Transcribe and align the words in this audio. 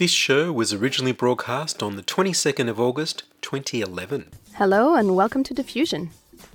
This 0.00 0.10
show 0.10 0.50
was 0.50 0.72
originally 0.72 1.12
broadcast 1.12 1.80
on 1.82 1.96
the 1.96 2.02
22nd 2.02 2.70
of 2.70 2.80
August 2.80 3.24
2011. 3.42 4.30
Hello 4.54 4.94
and 4.94 5.14
welcome 5.14 5.44
to 5.44 5.52
Diffusion. 5.52 6.08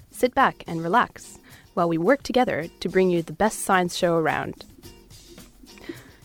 Sit 0.10 0.34
back 0.34 0.64
and 0.66 0.82
relax 0.82 1.38
while 1.76 1.88
we 1.88 2.00
work 2.00 2.24
together 2.24 2.66
to 2.80 2.90
bring 2.90 3.12
you 3.12 3.22
the 3.22 3.34
best 3.34 3.60
science 3.60 3.96
show 3.96 4.16
around. 4.16 4.66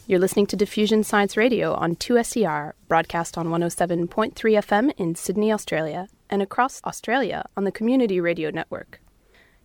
You're 0.07 0.19
listening 0.19 0.47
to 0.47 0.57
Diffusion 0.57 1.05
Science 1.05 1.37
Radio 1.37 1.75
on 1.75 1.97
2SER, 1.97 2.73
broadcast 2.89 3.37
on 3.37 3.49
107.3 3.49 4.33
FM 4.33 4.91
in 4.97 5.15
Sydney, 5.15 5.53
Australia, 5.53 6.09
and 6.31 6.41
across 6.41 6.83
Australia 6.85 7.45
on 7.55 7.65
the 7.65 7.71
Community 7.71 8.19
Radio 8.19 8.49
Network. 8.49 8.99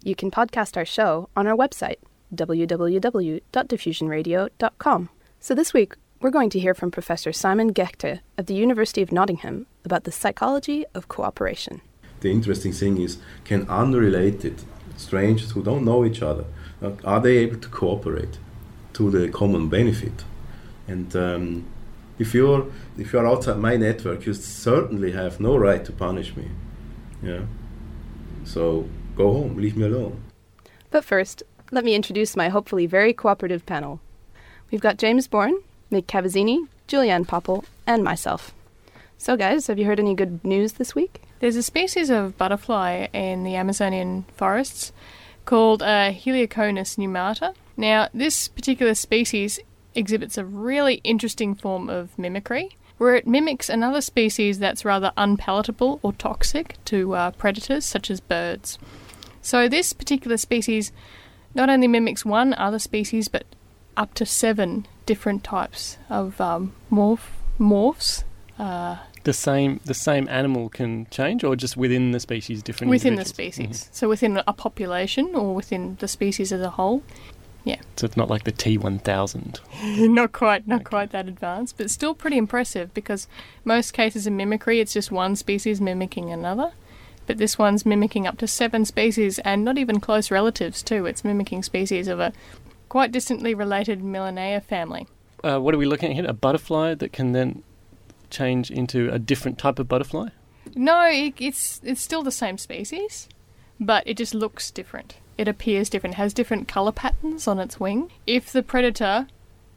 You 0.03 0.13
can 0.13 0.29
podcast 0.29 0.75
our 0.75 0.83
show 0.83 1.29
on 1.37 1.47
our 1.47 1.55
website, 1.55 1.99
www.diffusionradio.com. 2.35 5.09
So 5.39 5.55
this 5.55 5.73
week, 5.73 5.93
we're 6.25 6.31
going 6.31 6.49
to 6.49 6.59
hear 6.59 6.73
from 6.73 6.89
Professor 6.89 7.31
Simon 7.31 7.71
Gächter 7.71 8.21
of 8.35 8.47
the 8.47 8.55
University 8.55 9.03
of 9.03 9.11
Nottingham 9.11 9.67
about 9.83 10.05
the 10.05 10.11
psychology 10.11 10.83
of 10.95 11.07
cooperation. 11.07 11.81
The 12.21 12.31
interesting 12.31 12.71
thing 12.71 12.99
is, 12.99 13.19
can 13.43 13.69
unrelated 13.69 14.63
strangers 14.97 15.51
who 15.51 15.61
don't 15.61 15.85
know 15.85 16.03
each 16.03 16.23
other, 16.23 16.45
uh, 16.81 16.93
are 17.03 17.19
they 17.19 17.37
able 17.37 17.57
to 17.57 17.69
cooperate 17.69 18.39
to 18.93 19.11
the 19.11 19.29
common 19.29 19.69
benefit? 19.69 20.23
And 20.87 21.15
um, 21.15 21.67
if 22.17 22.33
you're 22.33 22.71
if 22.97 23.13
you're 23.13 23.27
outside 23.27 23.59
my 23.59 23.77
network, 23.77 24.25
you 24.25 24.33
certainly 24.33 25.11
have 25.11 25.39
no 25.39 25.55
right 25.55 25.85
to 25.85 25.91
punish 25.91 26.35
me. 26.35 26.49
Yeah. 27.21 27.41
So 28.45 28.89
go 29.15 29.31
home, 29.31 29.57
leave 29.57 29.77
me 29.77 29.85
alone. 29.85 30.23
But 30.89 31.05
first, 31.05 31.43
let 31.71 31.85
me 31.85 31.93
introduce 31.93 32.35
my 32.35 32.49
hopefully 32.49 32.87
very 32.87 33.13
cooperative 33.13 33.67
panel. 33.67 33.99
We've 34.71 34.81
got 34.81 34.97
James 34.97 35.27
Bourne, 35.27 35.59
Mick 35.95 36.07
Cavazzini, 36.07 36.67
Julianne 36.89 37.25
Popple, 37.25 37.63
and 37.87 38.03
myself. 38.03 38.53
So, 39.17 39.37
guys, 39.37 39.67
have 39.67 39.79
you 39.79 39.85
heard 39.85 39.99
any 39.99 40.13
good 40.13 40.43
news 40.43 40.73
this 40.73 40.93
week? 40.93 41.21
There's 41.39 41.55
a 41.55 41.63
species 41.63 42.09
of 42.09 42.37
butterfly 42.37 43.07
in 43.13 43.45
the 43.45 43.55
Amazonian 43.55 44.25
forests 44.35 44.91
called 45.45 45.81
uh, 45.81 46.11
Heliconius 46.11 46.97
numata. 46.97 47.55
Now, 47.77 48.09
this 48.13 48.49
particular 48.49 48.93
species 48.93 49.57
exhibits 49.93 50.37
a 50.37 50.43
really 50.43 50.95
interesting 51.05 51.55
form 51.55 51.89
of 51.89 52.19
mimicry, 52.19 52.75
where 52.97 53.15
it 53.15 53.25
mimics 53.25 53.69
another 53.69 54.01
species 54.01 54.59
that's 54.59 54.83
rather 54.83 55.13
unpalatable 55.15 56.01
or 56.03 56.11
toxic 56.11 56.75
to 56.85 57.15
uh, 57.15 57.31
predators 57.31 57.85
such 57.85 58.11
as 58.11 58.19
birds. 58.19 58.77
So, 59.41 59.69
this 59.69 59.93
particular 59.93 60.35
species 60.35 60.91
not 61.53 61.69
only 61.69 61.87
mimics 61.87 62.25
one 62.25 62.53
other 62.53 62.79
species, 62.79 63.29
but 63.29 63.45
up 63.95 64.13
to 64.15 64.25
seven 64.25 64.87
different 65.05 65.43
types 65.43 65.97
of 66.09 66.39
um, 66.41 66.73
morph 66.91 67.27
morphs. 67.59 68.23
Uh, 68.57 68.97
the 69.23 69.33
same 69.33 69.79
the 69.85 69.93
same 69.93 70.27
animal 70.29 70.69
can 70.69 71.07
change, 71.07 71.43
or 71.43 71.55
just 71.55 71.75
within 71.75 72.11
the 72.11 72.19
species, 72.19 72.61
different 72.61 72.91
within 72.91 73.15
the 73.15 73.25
species. 73.25 73.89
So 73.91 74.07
within 74.07 74.41
a 74.45 74.53
population 74.53 75.33
or 75.33 75.55
within 75.55 75.97
the 75.99 76.07
species 76.07 76.51
as 76.51 76.61
a 76.61 76.71
whole. 76.71 77.01
Mhm. 77.65 77.81
So 77.95 78.05
it's 78.05 78.17
not 78.17 78.29
like 78.29 78.43
the 78.43 78.51
T 78.51 78.77
one 78.77 78.99
thousand. 78.99 79.59
not 79.83 80.31
quite, 80.31 80.67
not 80.67 80.83
quite 80.83 81.11
that 81.11 81.27
advanced, 81.27 81.77
but 81.77 81.89
still 81.89 82.13
pretty 82.13 82.37
impressive 82.37 82.93
because 82.93 83.27
most 83.63 83.91
cases 83.91 84.27
of 84.27 84.33
mimicry, 84.33 84.79
it's 84.79 84.93
just 84.93 85.11
one 85.11 85.35
species 85.35 85.81
mimicking 85.81 86.31
another. 86.31 86.73
But 87.25 87.39
this 87.39 87.57
one's 87.57 87.85
mimicking 87.85 88.27
up 88.27 88.37
to 88.37 88.47
seven 88.47 88.85
species 88.85 89.39
and 89.39 89.65
not 89.65 89.79
even 89.79 89.99
close 89.99 90.29
relatives 90.29 90.83
too. 90.83 91.07
It's 91.07 91.23
mimicking 91.23 91.63
species 91.63 92.07
of 92.07 92.19
a 92.19 92.33
quite 92.89 93.11
distantly 93.11 93.53
related 93.53 94.01
Melinaea 94.01 94.63
family. 94.63 95.07
Uh, 95.43 95.59
what 95.59 95.73
are 95.75 95.77
we 95.77 95.85
looking 95.85 96.09
at 96.09 96.15
here? 96.15 96.25
A 96.27 96.33
butterfly 96.33 96.95
that 96.95 97.13
can 97.13 97.31
then 97.31 97.63
change 98.29 98.71
into 98.71 99.09
a 99.11 99.19
different 99.19 99.57
type 99.57 99.79
of 99.79 99.87
butterfly. 99.87 100.29
No, 100.75 101.05
it, 101.05 101.35
it's 101.39 101.79
it's 101.83 102.01
still 102.01 102.23
the 102.23 102.31
same 102.31 102.57
species, 102.57 103.29
but 103.79 104.03
it 104.07 104.17
just 104.17 104.33
looks 104.33 104.71
different. 104.71 105.17
It 105.37 105.47
appears 105.47 105.89
different. 105.89 106.15
Has 106.15 106.33
different 106.33 106.67
color 106.67 106.91
patterns 106.91 107.47
on 107.47 107.59
its 107.59 107.79
wing. 107.79 108.11
If 108.25 108.51
the 108.51 108.63
predator 108.63 109.27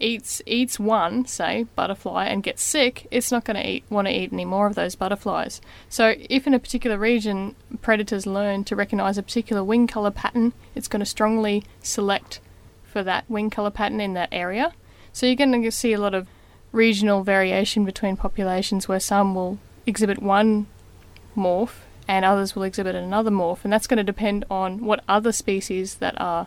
eats 0.01 0.41
eats 0.47 0.79
one, 0.79 1.27
say 1.27 1.65
butterfly, 1.75 2.27
and 2.27 2.43
gets 2.43 2.63
sick, 2.63 3.07
it's 3.11 3.33
not 3.33 3.45
going 3.45 3.57
to 3.57 3.69
eat 3.69 3.85
want 3.91 4.07
to 4.07 4.15
eat 4.15 4.33
any 4.33 4.45
more 4.45 4.67
of 4.67 4.75
those 4.75 4.95
butterflies. 4.95 5.61
So, 5.89 6.15
if 6.31 6.47
in 6.47 6.55
a 6.55 6.59
particular 6.59 6.97
region 6.97 7.55
predators 7.83 8.27
learn 8.27 8.65
to 8.65 8.77
recognize 8.77 9.19
a 9.19 9.23
particular 9.23 9.63
wing 9.63 9.87
color 9.87 10.11
pattern, 10.11 10.53
it's 10.75 10.89
going 10.89 11.01
to 11.01 11.07
strongly 11.07 11.65
select 11.83 12.41
for 12.89 13.03
that 13.03 13.25
wing 13.29 13.51
color 13.51 13.71
pattern 13.71 14.01
in 14.01 14.15
that 14.15 14.29
area. 14.33 14.73
So, 15.13 15.27
you're 15.27 15.37
going 15.37 15.63
to 15.63 15.71
see 15.71 15.93
a 15.93 16.01
lot 16.01 16.15
of 16.15 16.27
regional 16.73 17.23
variation 17.23 17.85
between 17.85 18.17
populations 18.17 18.89
where 18.89 19.01
some 19.01 19.35
will 19.35 19.59
exhibit 19.87 20.23
one 20.23 20.67
morph 21.37 21.81
and 22.07 22.25
others 22.25 22.57
will 22.57 22.63
exhibit 22.63 22.95
another 22.95 23.31
morph, 23.31 23.59
and 23.65 23.73
that's 23.73 23.87
going 23.87 23.99
to 23.99 24.03
depend 24.03 24.45
on 24.51 24.85
what 24.85 25.05
other 25.07 25.31
species 25.31 25.97
that 25.97 26.19
are 26.19 26.47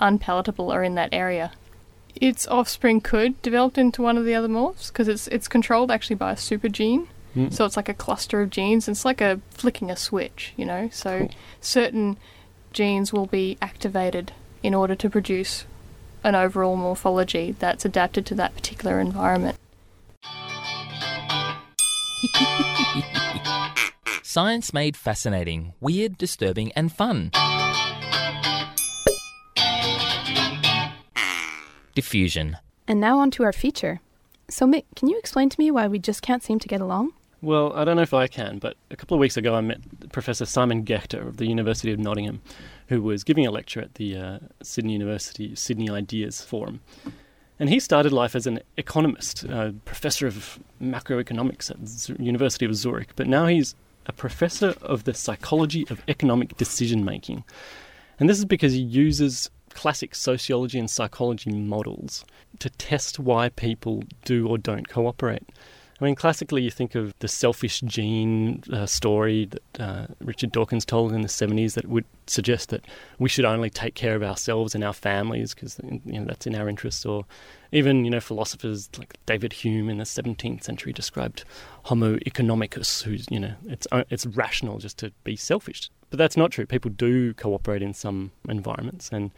unpalatable 0.00 0.72
are 0.72 0.82
in 0.82 0.96
that 0.96 1.08
area. 1.12 1.52
Its 2.16 2.46
offspring 2.48 3.00
could 3.00 3.40
develop 3.42 3.78
into 3.78 4.02
one 4.02 4.18
of 4.18 4.24
the 4.24 4.34
other 4.34 4.48
morphs 4.48 4.88
because 4.88 5.08
it's 5.08 5.28
it's 5.28 5.48
controlled 5.48 5.90
actually 5.90 6.16
by 6.16 6.32
a 6.32 6.36
super 6.36 6.68
gene. 6.68 7.08
Mm. 7.34 7.52
So 7.52 7.64
it's 7.64 7.76
like 7.76 7.88
a 7.88 7.94
cluster 7.94 8.42
of 8.42 8.50
genes. 8.50 8.88
It's 8.88 9.04
like 9.04 9.20
a 9.22 9.40
flicking 9.50 9.90
a 9.90 9.96
switch, 9.96 10.52
you 10.56 10.66
know. 10.66 10.90
So 10.92 11.20
Cool. 11.20 11.30
certain 11.60 12.18
genes 12.72 13.12
will 13.12 13.26
be 13.26 13.56
activated 13.62 14.32
in 14.62 14.74
order 14.74 14.94
to 14.94 15.10
produce 15.10 15.64
an 16.24 16.34
overall 16.34 16.76
morphology 16.76 17.54
that's 17.58 17.84
adapted 17.84 18.24
to 18.26 18.34
that 18.36 18.54
particular 18.54 19.00
environment. 19.00 19.58
Science 24.22 24.72
made 24.72 24.96
fascinating, 24.96 25.74
weird, 25.80 26.16
disturbing, 26.16 26.72
and 26.72 26.92
fun. 26.92 27.30
Diffusion. 31.94 32.56
And 32.88 33.00
now 33.00 33.18
on 33.18 33.30
to 33.32 33.44
our 33.44 33.52
feature. 33.52 34.00
So, 34.48 34.66
Mick, 34.66 34.84
can 34.96 35.08
you 35.08 35.18
explain 35.18 35.50
to 35.50 35.60
me 35.60 35.70
why 35.70 35.88
we 35.88 35.98
just 35.98 36.22
can't 36.22 36.42
seem 36.42 36.58
to 36.60 36.68
get 36.68 36.80
along? 36.80 37.12
Well, 37.42 37.72
I 37.72 37.84
don't 37.84 37.96
know 37.96 38.02
if 38.02 38.14
I 38.14 38.28
can, 38.28 38.60
but 38.60 38.76
a 38.92 38.94
couple 38.94 39.16
of 39.16 39.20
weeks 39.20 39.36
ago 39.36 39.56
I 39.56 39.60
met 39.60 39.80
Professor 40.12 40.46
Simon 40.46 40.84
Gächter 40.84 41.26
of 41.26 41.38
the 41.38 41.46
University 41.46 41.92
of 41.92 41.98
Nottingham, 41.98 42.40
who 42.86 43.02
was 43.02 43.24
giving 43.24 43.44
a 43.44 43.50
lecture 43.50 43.80
at 43.80 43.96
the 43.96 44.16
uh, 44.16 44.38
Sydney 44.62 44.92
University 44.92 45.56
Sydney 45.56 45.90
Ideas 45.90 46.40
Forum. 46.40 46.80
And 47.58 47.68
he 47.68 47.80
started 47.80 48.12
life 48.12 48.36
as 48.36 48.46
an 48.46 48.60
economist, 48.76 49.42
a 49.42 49.74
professor 49.84 50.28
of 50.28 50.60
macroeconomics 50.80 51.68
at 51.68 52.16
the 52.16 52.22
University 52.22 52.64
of 52.64 52.76
Zurich, 52.76 53.10
but 53.16 53.26
now 53.26 53.46
he's 53.46 53.74
a 54.06 54.12
professor 54.12 54.76
of 54.80 55.02
the 55.02 55.12
psychology 55.12 55.84
of 55.90 56.00
economic 56.06 56.56
decision 56.56 57.04
making. 57.04 57.42
And 58.20 58.30
this 58.30 58.38
is 58.38 58.44
because 58.44 58.72
he 58.72 58.80
uses 58.80 59.50
classic 59.74 60.14
sociology 60.14 60.78
and 60.78 60.88
psychology 60.88 61.50
models 61.50 62.24
to 62.60 62.70
test 62.70 63.18
why 63.18 63.48
people 63.48 64.04
do 64.24 64.46
or 64.46 64.58
don't 64.58 64.88
cooperate. 64.88 65.42
I 66.02 66.04
mean, 66.06 66.16
classically, 66.16 66.62
you 66.62 66.70
think 66.72 66.96
of 66.96 67.14
the 67.20 67.28
selfish 67.28 67.80
gene 67.82 68.64
uh, 68.72 68.86
story 68.86 69.44
that 69.46 69.80
uh, 69.80 70.06
Richard 70.20 70.50
Dawkins 70.50 70.84
told 70.84 71.12
in 71.12 71.20
the 71.20 71.28
70s 71.28 71.74
that 71.74 71.86
would 71.86 72.04
suggest 72.26 72.70
that 72.70 72.84
we 73.20 73.28
should 73.28 73.44
only 73.44 73.70
take 73.70 73.94
care 73.94 74.16
of 74.16 74.22
ourselves 74.24 74.74
and 74.74 74.82
our 74.82 74.92
families 74.92 75.54
because 75.54 75.80
you 75.84 76.18
know, 76.18 76.24
that's 76.24 76.44
in 76.44 76.56
our 76.56 76.68
interest. 76.68 77.06
Or 77.06 77.24
even, 77.70 78.04
you 78.04 78.10
know, 78.10 78.18
philosophers 78.18 78.90
like 78.98 79.16
David 79.26 79.52
Hume 79.52 79.88
in 79.88 79.98
the 79.98 80.04
17th 80.04 80.64
century 80.64 80.92
described 80.92 81.44
Homo 81.84 82.16
economicus, 82.16 83.04
who's, 83.04 83.28
you 83.30 83.38
know, 83.38 83.54
it's, 83.68 83.86
uh, 83.92 84.02
it's 84.10 84.26
rational 84.26 84.78
just 84.78 84.98
to 84.98 85.12
be 85.22 85.36
selfish. 85.36 85.88
But 86.10 86.18
that's 86.18 86.36
not 86.36 86.50
true. 86.50 86.66
People 86.66 86.90
do 86.90 87.32
cooperate 87.34 87.80
in 87.80 87.94
some 87.94 88.32
environments. 88.48 89.08
And 89.12 89.30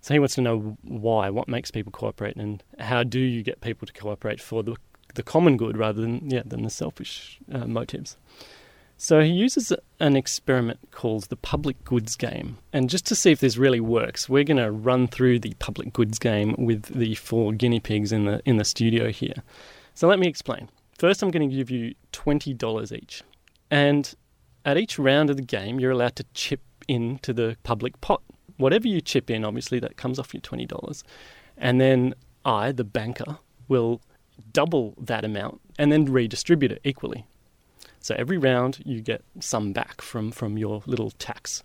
so 0.00 0.14
he 0.14 0.20
wants 0.20 0.36
to 0.36 0.40
know 0.40 0.76
why, 0.82 1.30
what 1.30 1.48
makes 1.48 1.72
people 1.72 1.90
cooperate, 1.90 2.36
and 2.36 2.62
how 2.78 3.02
do 3.02 3.18
you 3.18 3.42
get 3.42 3.60
people 3.60 3.88
to 3.88 3.92
cooperate 3.92 4.40
for 4.40 4.62
the 4.62 4.76
the 5.14 5.22
common 5.22 5.56
good 5.56 5.76
rather 5.76 6.00
than 6.00 6.30
yeah 6.30 6.42
than 6.44 6.62
the 6.62 6.70
selfish 6.70 7.38
uh, 7.50 7.66
motives. 7.66 8.16
So 8.96 9.20
he 9.20 9.30
uses 9.30 9.72
an 9.98 10.16
experiment 10.16 10.78
called 10.92 11.24
the 11.24 11.36
public 11.36 11.82
goods 11.84 12.14
game, 12.14 12.58
and 12.72 12.88
just 12.88 13.04
to 13.06 13.16
see 13.16 13.32
if 13.32 13.40
this 13.40 13.56
really 13.56 13.80
works, 13.80 14.28
we're 14.28 14.44
going 14.44 14.58
to 14.58 14.70
run 14.70 15.08
through 15.08 15.40
the 15.40 15.54
public 15.58 15.92
goods 15.92 16.20
game 16.20 16.54
with 16.56 16.84
the 16.84 17.16
four 17.16 17.52
guinea 17.52 17.80
pigs 17.80 18.12
in 18.12 18.26
the 18.26 18.40
in 18.44 18.58
the 18.58 18.64
studio 18.64 19.10
here. 19.10 19.42
So 19.94 20.06
let 20.06 20.18
me 20.18 20.28
explain. 20.28 20.68
First, 20.98 21.22
I'm 21.22 21.30
going 21.30 21.48
to 21.48 21.56
give 21.56 21.70
you 21.70 21.94
twenty 22.12 22.54
dollars 22.54 22.92
each, 22.92 23.22
And 23.70 24.14
at 24.64 24.78
each 24.78 24.98
round 24.98 25.30
of 25.30 25.36
the 25.36 25.42
game, 25.42 25.80
you're 25.80 25.90
allowed 25.90 26.16
to 26.16 26.24
chip 26.34 26.60
into 26.88 27.32
the 27.32 27.56
public 27.62 28.00
pot. 28.00 28.22
Whatever 28.56 28.88
you 28.88 29.00
chip 29.00 29.30
in, 29.30 29.44
obviously, 29.44 29.80
that 29.80 29.96
comes 29.96 30.18
off 30.18 30.34
your 30.34 30.40
$20. 30.40 31.02
And 31.56 31.80
then 31.80 32.14
I, 32.44 32.72
the 32.72 32.84
banker, 32.84 33.38
will 33.68 34.00
double 34.52 34.94
that 34.98 35.24
amount 35.24 35.60
and 35.78 35.92
then 35.92 36.04
redistribute 36.04 36.72
it 36.72 36.80
equally. 36.84 37.24
So 38.00 38.14
every 38.18 38.38
round 38.38 38.82
you 38.84 39.00
get 39.00 39.22
some 39.40 39.72
back 39.72 40.00
from, 40.00 40.32
from 40.32 40.58
your 40.58 40.82
little 40.86 41.12
tax. 41.12 41.62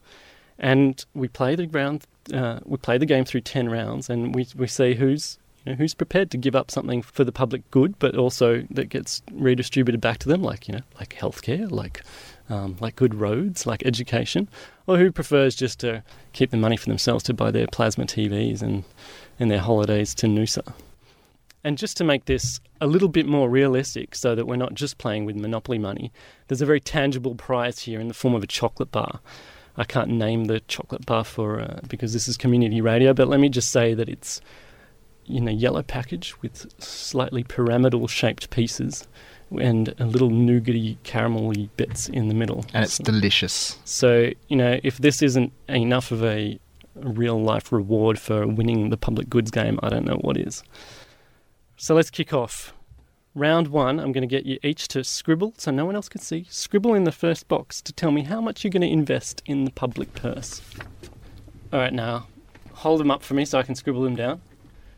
And 0.60 1.04
we 1.14 1.28
play 1.28 1.56
the 1.56 1.68
round, 1.68 2.06
uh, 2.34 2.60
we 2.66 2.78
play 2.78 2.98
the 2.98 3.06
game 3.06 3.26
through 3.26 3.42
10 3.42 3.70
rounds 3.70 4.10
and 4.10 4.34
we, 4.34 4.48
we 4.56 4.68
see 4.68 4.96
who's 4.96 5.38
you 5.68 5.74
know, 5.74 5.78
who's 5.78 5.94
prepared 5.94 6.32
to 6.32 6.38
give 6.38 6.56
up 6.56 6.72
something 6.72 7.02
for 7.02 7.26
the 7.26 7.32
public 7.34 7.70
good, 7.72 8.00
but 8.00 8.16
also 8.16 8.66
that 8.72 8.88
gets 8.88 9.22
redistributed 9.34 10.00
back 10.00 10.18
to 10.20 10.30
them, 10.30 10.42
like 10.42 10.68
you 10.68 10.74
know, 10.74 10.82
like 10.98 11.14
healthcare, 11.16 11.70
like 11.70 12.04
um, 12.50 12.78
like 12.80 12.96
good 12.96 13.14
roads, 13.14 13.66
like 13.66 13.86
education, 13.86 14.48
or 14.86 14.98
who 14.98 15.12
prefers 15.12 15.56
just 15.56 15.82
to 15.82 16.04
keep 16.32 16.52
the 16.52 16.58
money 16.58 16.78
for 16.78 16.88
themselves 16.88 17.22
to 17.26 17.34
buy 17.34 17.52
their 17.52 17.68
plasma 17.68 18.06
TVs 18.06 18.62
and 18.62 18.86
and 19.40 19.52
their 19.52 19.60
holidays 19.60 20.16
to 20.16 20.28
Noosa. 20.28 20.74
And 21.68 21.78
just 21.78 21.98
to 21.98 22.06
make 22.06 22.26
this 22.26 22.62
a 22.80 22.88
little 22.88 23.10
bit 23.10 23.26
more 23.26 23.50
realistic, 23.50 24.16
so 24.16 24.36
that 24.36 24.48
we're 24.48 24.56
not 24.56 24.74
just 24.74 24.98
playing 24.98 25.26
with 25.26 25.36
monopoly 25.36 25.78
money, 25.78 26.14
there's 26.48 26.62
a 26.62 26.66
very 26.66 26.80
tangible 26.80 27.36
prize 27.36 27.80
here 27.80 28.00
in 28.00 28.08
the 28.08 28.14
form 28.14 28.34
of 28.34 28.42
a 28.42 28.48
chocolate 28.48 28.90
bar. 28.90 29.20
I 29.76 29.84
can't 29.84 30.12
name 30.12 30.46
the 30.46 30.62
chocolate 30.62 31.06
bar 31.06 31.26
for 31.26 31.60
uh, 31.60 31.82
because 31.90 32.14
this 32.14 32.30
is 32.30 32.38
community 32.38 32.80
radio, 32.80 33.14
but 33.14 33.28
let 33.28 33.42
me 33.42 33.50
just 33.50 33.70
say 33.70 33.94
that 33.96 34.08
it's 34.08 34.40
in 35.28 35.46
a 35.50 35.52
yellow 35.52 35.84
package 35.84 36.42
with 36.42 36.74
slightly 36.82 37.44
pyramidal 37.44 38.08
shaped 38.08 38.50
pieces 38.50 39.06
and 39.60 39.94
a 40.00 40.06
little 40.06 40.30
nougaty 40.30 40.96
caramelly 41.04 41.68
bits 41.76 42.08
in 42.08 42.30
the 42.30 42.34
middle. 42.34 42.66
And 42.74 42.86
it's 42.86 42.94
So- 42.94 43.04
delicious. 43.04 43.78
so, 43.84 44.32
you 44.48 44.56
know, 44.56 44.80
if 44.84 45.00
this 45.00 45.22
isn't 45.22 45.52
enough 45.68 46.12
of 46.14 46.24
a 46.24 46.60
real 46.96 47.42
life 47.42 47.74
reward 47.74 48.20
for 48.20 48.48
winning 48.48 48.90
the 48.90 48.96
public 48.96 49.30
goods 49.30 49.52
game, 49.52 49.82
I 49.84 49.90
don't 49.90 50.06
know 50.06 50.20
what 50.22 50.38
is. 50.38 50.64
So 51.80 51.94
let's 51.94 52.10
kick 52.10 52.34
off. 52.34 52.74
Round 53.36 53.68
one, 53.68 54.00
I'm 54.00 54.12
going 54.12 54.24
to 54.24 54.28
get 54.28 54.48
you 54.48 54.58
each 54.64 54.88
to 54.90 55.04
scribble 55.04 55.54
so 55.60 55.70
no 55.70 55.86
one 55.86 55.96
else 55.96 56.10
can 56.10 56.20
see. 56.22 56.48
Scribble 56.50 56.96
in 56.96 57.04
the 57.04 57.12
first 57.12 57.48
box 57.48 57.82
to 57.84 57.94
tell 57.94 58.10
me 58.10 58.24
how 58.24 58.42
much 58.42 58.64
you're 58.64 58.72
going 58.72 58.82
to 58.82 58.88
invest 58.88 59.44
in 59.46 59.64
the 59.64 59.70
public 59.70 60.16
purse. 60.16 60.60
All 61.72 61.80
right, 61.80 61.94
now 61.94 62.26
hold 62.74 63.00
them 63.00 63.12
up 63.12 63.22
for 63.22 63.36
me 63.36 63.46
so 63.46 63.60
I 63.60 63.64
can 63.64 63.76
scribble 63.76 64.02
them 64.02 64.16
down. 64.16 64.42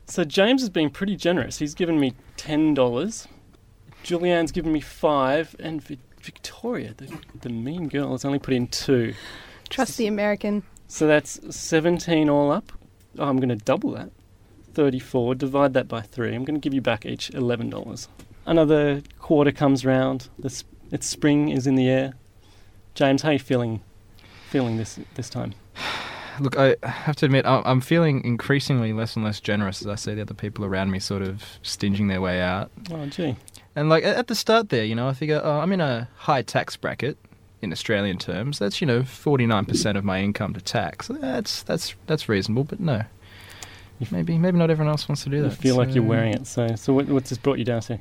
So 0.06 0.24
James 0.24 0.62
has 0.62 0.70
been 0.70 0.90
pretty 0.90 1.18
generous. 1.18 1.60
He's 1.60 1.74
given 1.74 2.00
me 2.00 2.14
$10. 2.38 3.28
Julianne's 4.04 4.54
given 4.54 4.72
me 4.72 4.80
five, 4.80 5.58
and 5.60 5.84
Vi- 5.84 6.00
Victoria, 6.22 6.94
the, 6.96 7.14
the 7.42 7.50
mean 7.50 7.90
girl, 7.90 8.14
has 8.14 8.24
only 8.24 8.40
put 8.40 8.54
in 8.54 8.68
two. 8.68 9.14
Trust 9.70 9.98
the 9.98 10.08
American. 10.08 10.64
So 10.88 11.08
that's 11.08 11.40
17 11.54 12.30
all 12.30 12.54
up. 12.54 12.72
Oh, 13.18 13.28
I'm 13.28 13.36
going 13.36 13.50
to 13.50 13.58
double 13.58 13.92
that. 13.92 14.12
34. 14.74 15.36
Divide 15.36 15.74
that 15.74 15.88
by 15.88 16.02
three. 16.02 16.36
I'm 16.36 16.46
going 16.46 16.60
to 16.60 16.64
give 16.64 16.74
you 16.74 16.82
back 16.82 17.06
each 17.06 17.30
$11. 17.32 18.08
Another 18.46 19.02
quarter 19.20 19.52
comes 19.52 19.86
round. 19.86 20.30
It's 20.44 20.66
spring 21.02 21.50
is 21.50 21.68
in 21.68 21.76
the 21.76 21.88
air. 21.88 22.14
James, 22.96 23.22
how 23.22 23.30
are 23.30 23.34
you 23.34 23.40
feeling? 23.40 23.82
Feeling 24.50 24.78
this 24.78 25.00
this 25.14 25.30
time? 25.30 25.54
Look, 26.40 26.58
I 26.58 26.78
have 26.84 27.18
to 27.18 27.26
admit, 27.26 27.46
I'm 27.46 27.82
feeling 27.82 28.24
increasingly 28.24 28.94
less 28.94 29.16
and 29.16 29.26
less 29.26 29.42
generous 29.42 29.82
as 29.82 29.88
I 29.88 29.96
see 29.96 30.14
the 30.14 30.22
other 30.22 30.34
people 30.34 30.64
around 30.64 30.90
me 30.90 30.98
sort 31.00 31.22
of 31.22 31.44
stinging 31.64 32.08
their 32.08 32.22
way 32.22 32.42
out. 32.42 32.72
Oh, 32.92 33.06
gee. 33.08 33.36
And 33.76 33.90
like 33.90 34.06
at 34.06 34.16
at 34.16 34.28
the 34.28 34.36
start 34.36 34.70
there, 34.70 34.86
you 34.86 34.96
know, 34.96 35.10
I 35.10 35.14
figure 35.14 35.42
oh, 35.44 35.60
I'm 35.60 35.72
in 35.72 35.82
a 35.82 36.08
high 36.16 36.42
tax 36.42 36.78
bracket 36.78 37.18
in 37.62 37.72
Australian 37.72 38.18
terms. 38.18 38.58
That's 38.58 38.82
you 38.82 38.88
know 38.88 39.02
49% 39.02 39.98
of 39.98 40.04
my 40.04 40.22
income 40.22 40.54
to 40.54 40.62
tax. 40.62 41.08
That's 41.08 41.64
that's 41.64 41.96
that's 42.08 42.30
reasonable, 42.30 42.64
but 42.64 42.80
no. 42.80 43.04
Maybe 44.12 44.38
maybe 44.38 44.58
not 44.58 44.70
everyone 44.70 44.90
else 44.92 45.08
wants 45.10 45.24
to 45.24 45.30
do 45.30 45.38
You 45.38 45.44
that. 45.44 45.52
feel 45.52 45.76
like 45.76 45.94
you're 45.94 46.04
wearing 46.04 46.34
it. 46.34 46.48
So, 46.48 46.76
so 46.76 46.94
what, 46.94 47.08
what's 47.08 47.30
this 47.30 47.38
brought 47.38 47.60
you 47.60 47.66
down 47.66 47.82
to? 47.82 48.00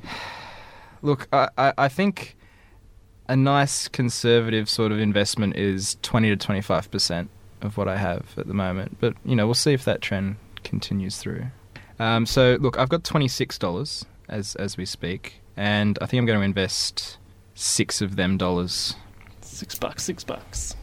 Look, 1.01 1.27
I, 1.33 1.49
I, 1.57 1.73
I 1.77 1.87
think 1.89 2.35
a 3.27 3.35
nice 3.35 3.87
conservative 3.87 4.69
sort 4.69 4.91
of 4.91 4.99
investment 4.99 5.55
is 5.55 5.97
20 6.01 6.35
to 6.35 6.47
25% 6.47 7.27
of 7.61 7.77
what 7.77 7.87
I 7.87 7.97
have 7.97 8.33
at 8.37 8.47
the 8.47 8.53
moment. 8.53 8.97
But, 8.99 9.13
you 9.23 9.35
know, 9.35 9.45
we'll 9.45 9.53
see 9.53 9.73
if 9.73 9.85
that 9.85 10.01
trend 10.01 10.37
continues 10.63 11.17
through. 11.17 11.45
Um, 11.99 12.25
so, 12.25 12.57
look, 12.59 12.77
I've 12.79 12.89
got 12.89 13.03
$26 13.03 14.05
as, 14.29 14.55
as 14.55 14.77
we 14.77 14.85
speak, 14.85 15.41
and 15.55 15.97
I 16.01 16.05
think 16.05 16.19
I'm 16.19 16.25
going 16.25 16.39
to 16.39 16.45
invest 16.45 17.17
six 17.55 18.01
of 18.01 18.15
them 18.15 18.37
dollars. 18.37 18.95
Six 19.41 19.75
bucks, 19.75 20.03
six 20.03 20.23
bucks. 20.23 20.75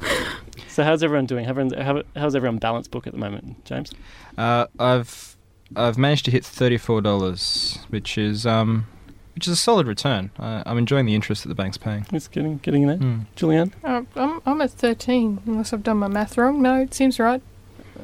So 0.68 0.84
how's 0.84 1.02
everyone 1.02 1.26
doing? 1.26 1.46
Everyone's, 1.46 1.74
how, 1.74 2.02
how's 2.16 2.34
everyone 2.34 2.58
balance 2.58 2.88
book 2.88 3.06
at 3.06 3.12
the 3.12 3.18
moment, 3.18 3.64
James? 3.64 3.92
Uh, 4.36 4.66
I've 4.78 5.36
I've 5.76 5.98
managed 5.98 6.24
to 6.26 6.30
hit 6.30 6.44
thirty 6.44 6.78
four 6.78 7.00
dollars, 7.00 7.78
which 7.88 8.18
is 8.18 8.46
um, 8.46 8.86
which 9.34 9.46
is 9.46 9.52
a 9.52 9.56
solid 9.56 9.86
return. 9.86 10.30
I, 10.38 10.62
I'm 10.66 10.78
enjoying 10.78 11.06
the 11.06 11.14
interest 11.14 11.42
that 11.42 11.48
the 11.48 11.54
bank's 11.54 11.76
paying. 11.76 12.06
It's 12.12 12.28
getting 12.28 12.58
getting 12.58 12.86
there. 12.86 12.96
Hmm. 12.96 13.20
Julianne? 13.36 13.72
Uh, 13.82 14.02
I'm, 14.16 14.40
I'm 14.46 14.60
at 14.60 14.70
13, 14.70 15.42
unless 15.46 15.72
I've 15.72 15.82
done 15.82 15.98
my 15.98 16.08
math 16.08 16.38
wrong. 16.38 16.62
No, 16.62 16.82
it 16.82 16.94
seems 16.94 17.18
right. 17.18 17.42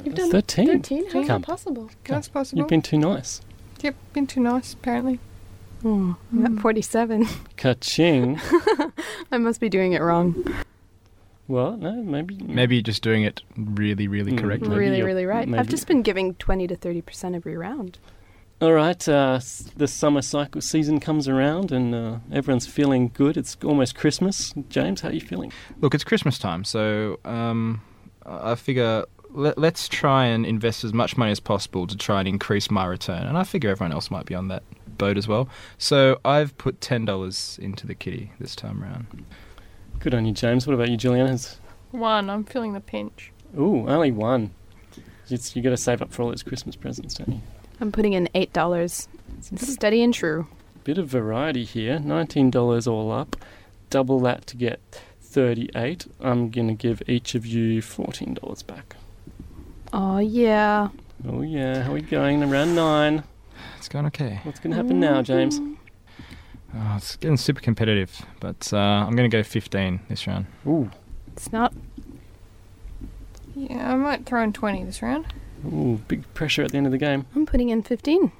You've 0.04 0.14
done 0.14 0.30
13? 0.30 0.66
13? 0.66 1.04
How's 1.04 1.12
Come. 1.12 1.26
that 1.26 1.42
possible? 1.42 1.90
That's 2.04 2.28
possible. 2.28 2.58
You've 2.60 2.68
been 2.68 2.82
too 2.82 2.98
nice. 2.98 3.40
Yep, 3.82 3.94
been 4.12 4.26
too 4.26 4.40
nice, 4.40 4.72
apparently. 4.72 5.18
Oh, 5.84 6.16
I'm 6.32 6.58
at 6.58 6.62
47. 6.62 7.26
Ka-ching. 7.56 8.38
I 9.32 9.38
must 9.38 9.60
be 9.60 9.68
doing 9.68 9.92
it 9.92 10.02
wrong. 10.02 10.44
Well, 11.50 11.76
no, 11.76 11.92
maybe. 12.02 12.36
Maybe 12.42 12.76
you're 12.76 12.82
just 12.82 13.02
doing 13.02 13.22
it 13.24 13.42
really, 13.56 14.06
really 14.08 14.32
Mm. 14.32 14.38
correctly. 14.40 14.76
Really, 14.76 15.02
really 15.02 15.26
right. 15.26 15.52
I've 15.54 15.68
just 15.68 15.86
been 15.86 16.02
giving 16.02 16.34
20 16.34 16.66
to 16.68 16.76
30% 16.76 17.34
every 17.34 17.56
round. 17.56 17.98
All 18.62 18.72
right, 18.72 19.08
uh, 19.08 19.40
the 19.76 19.88
summer 19.88 20.20
cycle 20.22 20.60
season 20.60 21.00
comes 21.00 21.26
around 21.26 21.72
and 21.72 21.94
uh, 21.94 22.18
everyone's 22.30 22.66
feeling 22.66 23.10
good. 23.14 23.36
It's 23.38 23.56
almost 23.64 23.94
Christmas. 23.96 24.52
James, 24.68 25.00
how 25.00 25.08
are 25.08 25.12
you 25.12 25.20
feeling? 25.22 25.50
Look, 25.80 25.94
it's 25.94 26.04
Christmas 26.04 26.38
time, 26.38 26.64
so 26.64 27.18
um, 27.24 27.80
I 28.26 28.52
I 28.52 28.54
figure 28.56 29.06
let, 29.30 29.56
let's 29.56 29.88
try 29.88 30.26
and 30.26 30.44
invest 30.44 30.84
as 30.84 30.92
much 30.92 31.16
money 31.16 31.30
as 31.32 31.40
possible 31.40 31.86
to 31.86 31.96
try 31.96 32.18
and 32.18 32.28
increase 32.28 32.70
my 32.70 32.84
return. 32.84 33.22
And 33.26 33.38
I 33.38 33.44
figure 33.44 33.70
everyone 33.70 33.92
else 33.92 34.10
might 34.10 34.26
be 34.26 34.34
on 34.34 34.48
that 34.48 34.62
boat 34.98 35.16
as 35.16 35.26
well. 35.26 35.48
So 35.78 36.18
I've 36.22 36.56
put 36.58 36.82
ten 36.82 37.06
dollars 37.06 37.58
into 37.62 37.86
the 37.86 37.94
kitty 37.94 38.32
this 38.38 38.54
time 38.54 38.82
around. 38.82 39.24
Good 40.00 40.14
on 40.14 40.24
you, 40.26 40.32
James. 40.32 40.66
What 40.66 40.74
about 40.74 40.88
you, 40.90 40.96
Julianne? 40.96 41.28
Has 41.28 41.58
One, 41.90 42.30
I'm 42.30 42.44
feeling 42.44 42.72
the 42.72 42.80
pinch. 42.80 43.32
ooh, 43.58 43.88
only 43.88 44.10
one. 44.10 44.50
It's, 45.28 45.54
you 45.54 45.62
got 45.62 45.70
to 45.70 45.76
save 45.76 46.02
up 46.02 46.12
for 46.12 46.22
all 46.22 46.30
those 46.30 46.42
Christmas 46.42 46.74
presents, 46.74 47.14
don't 47.14 47.28
you? 47.34 47.40
I'm 47.80 47.92
putting 47.92 48.14
in 48.14 48.28
$8. 48.34 49.08
Steady 49.56 50.02
and 50.02 50.12
true. 50.12 50.46
Bit 50.84 50.98
of 50.98 51.08
variety 51.08 51.64
here. 51.64 51.98
Nineteen 52.00 52.50
dollars 52.50 52.86
all 52.86 53.12
up. 53.12 53.36
Double 53.90 54.18
that 54.20 54.46
to 54.48 54.56
get 54.56 54.80
thirty-eight. 55.20 56.06
I'm 56.20 56.50
gonna 56.50 56.74
give 56.74 57.02
each 57.06 57.34
of 57.34 57.44
you 57.46 57.80
fourteen 57.82 58.34
dollars 58.34 58.62
back. 58.62 58.96
Oh, 59.92 60.18
yeah. 60.18 60.88
Oh 61.28 61.42
yeah, 61.42 61.82
how 61.82 61.90
are 61.90 61.94
we 61.94 62.00
going? 62.00 62.42
Around 62.42 62.74
nine. 62.74 63.24
It's 63.78 63.88
going 63.88 64.06
okay. 64.06 64.40
What's 64.44 64.58
gonna 64.58 64.74
happen 64.76 64.98
now, 65.00 65.20
James? 65.22 65.60
Mm. 65.60 65.76
Oh, 66.74 66.94
it's 66.96 67.16
getting 67.16 67.36
super 67.36 67.60
competitive, 67.60 68.22
but 68.38 68.72
uh, 68.72 68.76
I'm 68.76 69.16
going 69.16 69.28
to 69.28 69.36
go 69.36 69.42
fifteen 69.42 70.00
this 70.08 70.26
round. 70.26 70.46
Ooh, 70.66 70.90
It's 71.32 71.52
not. 71.52 71.72
Yeah, 73.56 73.92
I 73.92 73.96
might 73.96 74.24
throw 74.26 74.42
in 74.42 74.52
20 74.52 74.84
this 74.84 75.02
round. 75.02 75.26
ooh, 75.66 76.00
big 76.08 76.32
pressure 76.34 76.62
at 76.62 76.70
the 76.70 76.76
end 76.78 76.86
of 76.86 76.92
the 76.92 76.98
game. 76.98 77.26
I'm 77.34 77.44
putting 77.44 77.68
in 77.68 77.82
15. 77.82 78.30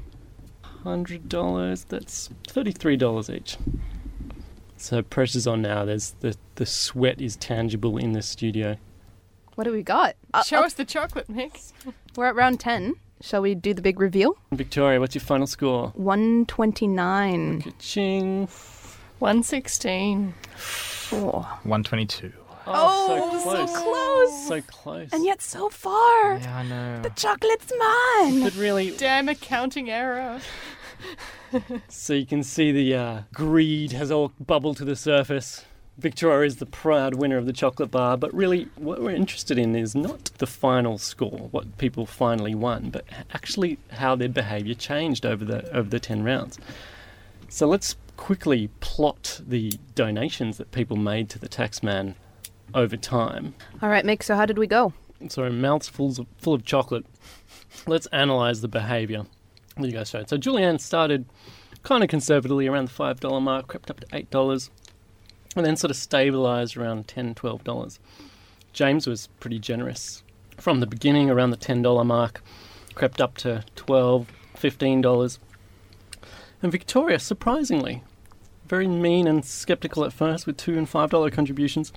hundred 0.84 1.28
dollars. 1.28 1.84
That's 1.84 2.30
thirty-three 2.48 2.96
dollars 2.96 3.28
each. 3.28 3.56
So 4.76 5.02
pressure's 5.02 5.46
on 5.46 5.60
now. 5.62 5.84
There's 5.84 6.12
the 6.20 6.36
the 6.54 6.64
sweat 6.66 7.20
is 7.20 7.36
tangible 7.36 7.98
in 7.98 8.12
the 8.12 8.22
studio. 8.22 8.76
What 9.56 9.64
do 9.64 9.72
we 9.72 9.82
got? 9.82 10.14
Uh, 10.32 10.42
Show 10.42 10.58
uh, 10.60 10.66
us 10.66 10.72
the 10.74 10.86
chocolate 10.86 11.28
mix. 11.28 11.74
We're 12.16 12.26
at 12.26 12.34
round 12.34 12.60
10. 12.60 12.94
Shall 13.22 13.42
we 13.42 13.54
do 13.54 13.74
the 13.74 13.82
big 13.82 14.00
reveal? 14.00 14.36
Victoria, 14.52 14.98
what's 14.98 15.14
your 15.14 15.20
final 15.22 15.46
score? 15.46 15.92
129. 15.94 17.62
Ka-ching. 17.62 18.48
116. 19.18 20.34
Oh. 21.12 21.58
One 21.64 21.82
twenty-two. 21.82 22.32
Oh, 22.66 23.06
so 23.08 23.38
so 23.38 23.66
close. 23.66 23.76
close. 23.82 24.48
So 24.48 24.60
close. 24.62 25.08
And 25.12 25.24
yet 25.24 25.42
so 25.42 25.68
far. 25.68 26.36
Yeah, 26.36 26.56
I 26.58 26.62
know. 26.62 27.02
The 27.02 27.10
chocolate's 27.10 27.72
mine. 27.78 28.42
but 28.42 28.54
really, 28.56 28.92
Damn 28.96 29.28
accounting 29.28 29.90
error. 29.90 30.40
so 31.88 32.14
you 32.14 32.26
can 32.26 32.42
see 32.42 32.70
the 32.72 32.94
uh, 32.94 33.22
greed 33.34 33.92
has 33.92 34.10
all 34.10 34.32
bubbled 34.38 34.76
to 34.78 34.84
the 34.84 34.96
surface. 34.96 35.64
Victoria 36.00 36.46
is 36.46 36.56
the 36.56 36.66
proud 36.66 37.14
winner 37.14 37.36
of 37.36 37.46
the 37.46 37.52
chocolate 37.52 37.90
bar, 37.90 38.16
but 38.16 38.32
really, 38.32 38.68
what 38.76 39.02
we're 39.02 39.10
interested 39.10 39.58
in 39.58 39.76
is 39.76 39.94
not 39.94 40.30
the 40.38 40.46
final 40.46 40.96
score, 40.96 41.48
what 41.50 41.76
people 41.78 42.06
finally 42.06 42.54
won, 42.54 42.90
but 42.90 43.04
actually 43.32 43.78
how 43.92 44.16
their 44.16 44.28
behaviour 44.28 44.74
changed 44.74 45.26
over 45.26 45.44
the 45.44 45.70
over 45.74 45.88
the 45.88 46.00
ten 46.00 46.22
rounds. 46.22 46.58
So 47.48 47.66
let's 47.66 47.96
quickly 48.16 48.70
plot 48.80 49.40
the 49.46 49.72
donations 49.94 50.56
that 50.58 50.72
people 50.72 50.96
made 50.96 51.28
to 51.30 51.38
the 51.38 51.48
taxman 51.48 52.14
over 52.74 52.96
time. 52.96 53.54
All 53.82 53.88
right, 53.88 54.04
Mick, 54.04 54.22
so 54.22 54.36
how 54.36 54.46
did 54.46 54.58
we 54.58 54.66
go? 54.66 54.92
So 55.28 55.48
mouths 55.50 55.88
full 55.88 56.10
of, 56.10 56.26
full 56.38 56.54
of 56.54 56.64
chocolate. 56.64 57.04
Let's 57.86 58.06
analyze 58.06 58.60
the 58.60 58.68
behaviour 58.68 59.26
that 59.76 59.86
you 59.86 59.92
guys 59.92 60.08
showed. 60.10 60.28
So 60.28 60.38
Julianne 60.38 60.80
started 60.80 61.26
kind 61.82 62.02
of 62.02 62.10
conservatively 62.10 62.66
around 62.66 62.88
the 62.88 62.92
$5 62.92 63.42
mark, 63.42 63.68
crept 63.68 63.90
up 63.90 64.00
to 64.00 64.06
$8, 64.06 64.70
and 65.56 65.66
then 65.66 65.76
sort 65.76 65.90
of 65.90 65.96
stabilised 65.96 66.76
around 66.76 67.06
$10, 67.06 67.34
$12. 67.34 67.98
James 68.72 69.06
was 69.06 69.28
pretty 69.40 69.58
generous 69.58 70.22
from 70.60 70.80
the 70.80 70.86
beginning, 70.86 71.30
around 71.30 71.50
the 71.50 71.56
$10 71.56 72.06
mark, 72.06 72.42
crept 72.94 73.20
up 73.20 73.36
to 73.38 73.64
$12, 73.76 74.26
$15. 74.56 75.38
And 76.62 76.70
Victoria, 76.70 77.18
surprisingly, 77.18 78.02
very 78.66 78.86
mean 78.86 79.26
and 79.26 79.44
skeptical 79.44 80.04
at 80.04 80.12
first 80.12 80.46
with 80.46 80.56
2 80.58 80.76
and 80.76 80.86
$5 80.86 81.32
contributions, 81.32 81.92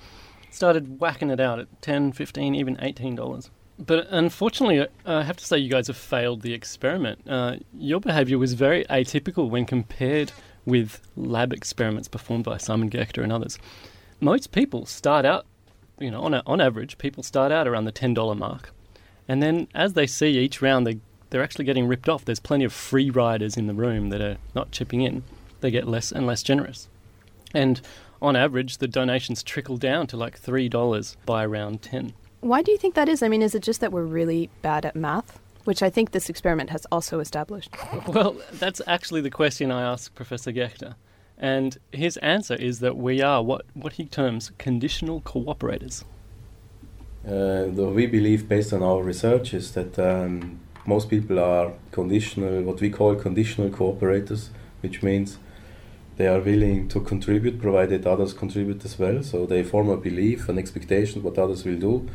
started 0.50 1.00
whacking 1.00 1.30
it 1.30 1.40
out 1.40 1.58
at 1.58 1.80
$10, 1.82 2.14
$15, 2.14 2.56
even 2.56 2.76
$18. 2.76 3.50
But 3.78 4.06
unfortunately, 4.10 4.86
I 5.04 5.24
have 5.24 5.36
to 5.36 5.44
say 5.44 5.58
you 5.58 5.68
guys 5.68 5.88
have 5.88 5.96
failed 5.96 6.42
the 6.42 6.54
experiment. 6.54 7.28
Uh, 7.28 7.56
your 7.76 8.00
behaviour 8.00 8.38
was 8.38 8.54
very 8.54 8.84
atypical 8.84 9.50
when 9.50 9.66
compared 9.66 10.32
with 10.66 11.00
lab 11.16 11.52
experiments 11.52 12.08
performed 12.08 12.44
by 12.44 12.56
Simon 12.56 12.90
Gächter 12.90 13.22
and 13.22 13.32
others. 13.32 13.58
Most 14.20 14.52
people 14.52 14.86
start 14.86 15.24
out, 15.24 15.46
you 15.98 16.10
know, 16.10 16.22
on, 16.22 16.34
a, 16.34 16.42
on 16.46 16.60
average, 16.60 16.98
people 16.98 17.22
start 17.22 17.52
out 17.52 17.68
around 17.68 17.84
the 17.84 17.92
$10 17.92 18.36
mark. 18.36 18.72
And 19.28 19.42
then 19.42 19.68
as 19.74 19.94
they 19.94 20.06
see 20.06 20.38
each 20.38 20.62
round, 20.62 20.86
they, 20.86 20.98
they're 21.30 21.42
actually 21.42 21.64
getting 21.64 21.86
ripped 21.86 22.08
off. 22.08 22.24
There's 22.24 22.40
plenty 22.40 22.64
of 22.64 22.72
free 22.72 23.10
riders 23.10 23.56
in 23.56 23.66
the 23.66 23.74
room 23.74 24.10
that 24.10 24.20
are 24.20 24.36
not 24.54 24.70
chipping 24.70 25.00
in. 25.00 25.22
They 25.60 25.70
get 25.70 25.88
less 25.88 26.12
and 26.12 26.26
less 26.26 26.42
generous. 26.42 26.88
And 27.54 27.80
on 28.20 28.36
average, 28.36 28.78
the 28.78 28.88
donations 28.88 29.42
trickle 29.42 29.76
down 29.76 30.06
to 30.08 30.16
like 30.16 30.40
$3 30.40 31.16
by 31.26 31.44
around 31.44 31.82
10. 31.82 32.12
Why 32.40 32.62
do 32.62 32.72
you 32.72 32.78
think 32.78 32.94
that 32.94 33.08
is? 33.08 33.22
I 33.22 33.28
mean, 33.28 33.42
is 33.42 33.54
it 33.54 33.62
just 33.62 33.80
that 33.80 33.92
we're 33.92 34.04
really 34.04 34.50
bad 34.60 34.84
at 34.84 34.96
math? 34.96 35.38
Which 35.64 35.82
I 35.82 35.90
think 35.90 36.10
this 36.10 36.28
experiment 36.28 36.70
has 36.70 36.86
also 36.92 37.20
established. 37.20 37.74
Well, 38.06 38.36
that's 38.52 38.82
actually 38.86 39.22
the 39.22 39.30
question 39.30 39.70
I 39.70 39.82
asked 39.82 40.14
Professor 40.14 40.52
Gächter. 40.52 40.94
And 41.38 41.78
his 41.90 42.16
answer 42.18 42.54
is 42.54 42.80
that 42.80 42.96
we 42.96 43.22
are 43.22 43.42
what, 43.42 43.64
what 43.74 43.94
he 43.94 44.04
terms 44.04 44.52
conditional 44.58 45.20
cooperators. 45.22 46.04
Uh, 47.26 47.72
though 47.76 47.90
we 47.90 48.06
believe, 48.06 48.48
based 48.48 48.72
on 48.72 48.82
our 48.82 49.02
research, 49.02 49.54
is 49.54 49.72
that 49.72 49.98
um, 49.98 50.60
most 50.86 51.08
people 51.08 51.38
are 51.38 51.72
conditional, 51.90 52.62
what 52.62 52.80
we 52.80 52.90
call 52.90 53.14
conditional 53.14 53.70
cooperators, 53.70 54.48
which 54.82 55.02
means 55.02 55.38
they 56.16 56.26
are 56.26 56.40
willing 56.40 56.88
to 56.88 57.00
contribute 57.00 57.60
provided 57.60 58.06
others 58.06 58.32
contribute 58.34 58.84
as 58.84 58.98
well. 58.98 59.22
So 59.22 59.46
they 59.46 59.62
form 59.62 59.88
a 59.88 59.96
belief, 59.96 60.48
an 60.48 60.58
expectation 60.58 61.22
what 61.22 61.38
others 61.38 61.64
will 61.64 61.78
do. 61.78 62.08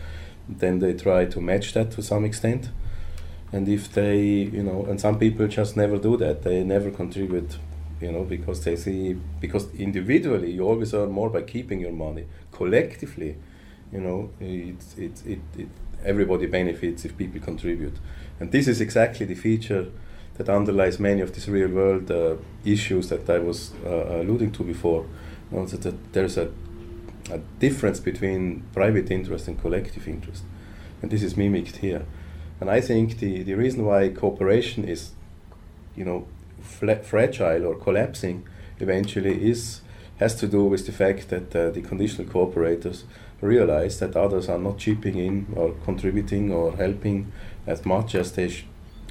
Then 0.48 0.80
they 0.80 0.94
try 0.94 1.26
to 1.26 1.42
match 1.42 1.74
that 1.74 1.92
to 1.92 2.02
some 2.02 2.24
extent. 2.24 2.70
And 3.52 3.68
if 3.68 3.92
they, 3.92 4.22
you 4.24 4.64
know, 4.64 4.86
and 4.86 5.02
some 5.02 5.18
people 5.18 5.48
just 5.48 5.76
never 5.76 5.98
do 5.98 6.18
that, 6.18 6.44
they 6.44 6.64
never 6.64 6.92
contribute, 6.92 7.58
you 8.00 8.12
know, 8.12 8.24
because 8.24 8.64
they 8.64 8.76
see, 8.76 9.18
because 9.42 9.74
individually 9.74 10.52
you 10.52 10.68
always 10.68 10.94
earn 10.94 11.12
more 11.12 11.30
by 11.30 11.42
keeping 11.42 11.80
your 11.80 11.92
money. 11.92 12.26
Collectively, 12.52 13.36
you 13.92 14.02
know, 14.02 14.30
it's, 14.40 14.96
it's, 14.98 15.24
it, 15.26 15.40
it, 15.58 15.68
everybody 16.06 16.46
benefits 16.46 17.06
if 17.06 17.18
people 17.18 17.42
contribute. 17.42 17.98
And 18.40 18.52
this 18.52 18.68
is 18.68 18.82
exactly 18.82 19.26
the 19.26 19.36
feature 19.36 19.88
that 20.36 20.48
underlies 20.48 21.00
many 21.00 21.22
of 21.22 21.34
these 21.34 21.50
real 21.50 21.70
world 21.70 22.10
uh, 22.12 22.36
issues 22.64 23.10
that 23.10 23.30
I 23.30 23.40
was 23.40 23.72
uh, 23.86 24.22
alluding 24.22 24.52
to 24.54 24.64
before. 24.64 25.06
You 25.52 25.58
know, 25.58 25.66
that, 25.66 25.82
that 25.82 26.14
there's 26.14 26.38
a, 26.38 26.52
a 27.32 27.40
difference 27.60 28.00
between 28.00 28.64
private 28.74 29.10
interest 29.12 29.48
and 29.48 29.60
collective 29.60 30.08
interest. 30.08 30.44
And 31.02 31.10
this 31.10 31.24
is 31.24 31.36
mimicked 31.36 31.78
here. 31.78 32.06
And 32.60 32.70
I 32.70 32.82
think 32.82 33.20
the, 33.20 33.44
the 33.44 33.54
reason 33.54 33.86
why 33.86 34.10
cooperation 34.10 34.84
is, 34.86 35.12
you 35.96 36.04
know, 36.06 36.28
fla- 36.62 37.04
fragile 37.04 37.66
or 37.66 37.76
collapsing 37.76 38.48
eventually 38.80 39.50
is 39.50 39.82
has 40.20 40.36
to 40.36 40.48
do 40.48 40.66
with 40.66 40.86
the 40.86 40.92
fact 40.92 41.30
that 41.30 41.56
uh, 41.56 41.70
the 41.70 41.82
conditional 41.82 42.28
cooperators 42.28 43.04
realize 43.40 44.00
that 44.00 44.18
others 44.18 44.50
are 44.50 44.60
not 44.60 44.78
chipping 44.78 45.18
in 45.18 45.48
or 45.56 45.72
contributing 45.86 46.52
or 46.52 46.76
helping 46.76 47.32
as 47.66 47.86
much 47.86 48.16
as 48.16 48.34
they 48.34 48.50
sh- 48.50 48.66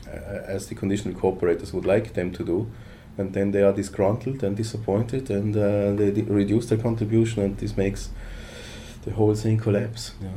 uh, 0.06 0.10
as 0.46 0.66
the 0.66 0.74
conditional 0.74 1.14
cooperators 1.14 1.72
would 1.72 1.86
like 1.86 2.12
them 2.12 2.30
to 2.30 2.44
do 2.44 2.70
and 3.16 3.32
then 3.32 3.52
they 3.52 3.62
are 3.62 3.72
disgruntled 3.72 4.42
and 4.42 4.56
disappointed 4.56 5.30
and 5.30 5.56
uh, 5.56 5.92
they 5.94 6.10
d- 6.10 6.22
reduce 6.28 6.66
their 6.66 6.78
contribution 6.78 7.42
and 7.42 7.56
this 7.56 7.74
makes 7.76 8.10
the 9.06 9.12
whole 9.12 9.34
thing 9.34 9.56
collapse 9.56 10.12
yeah. 10.20 10.28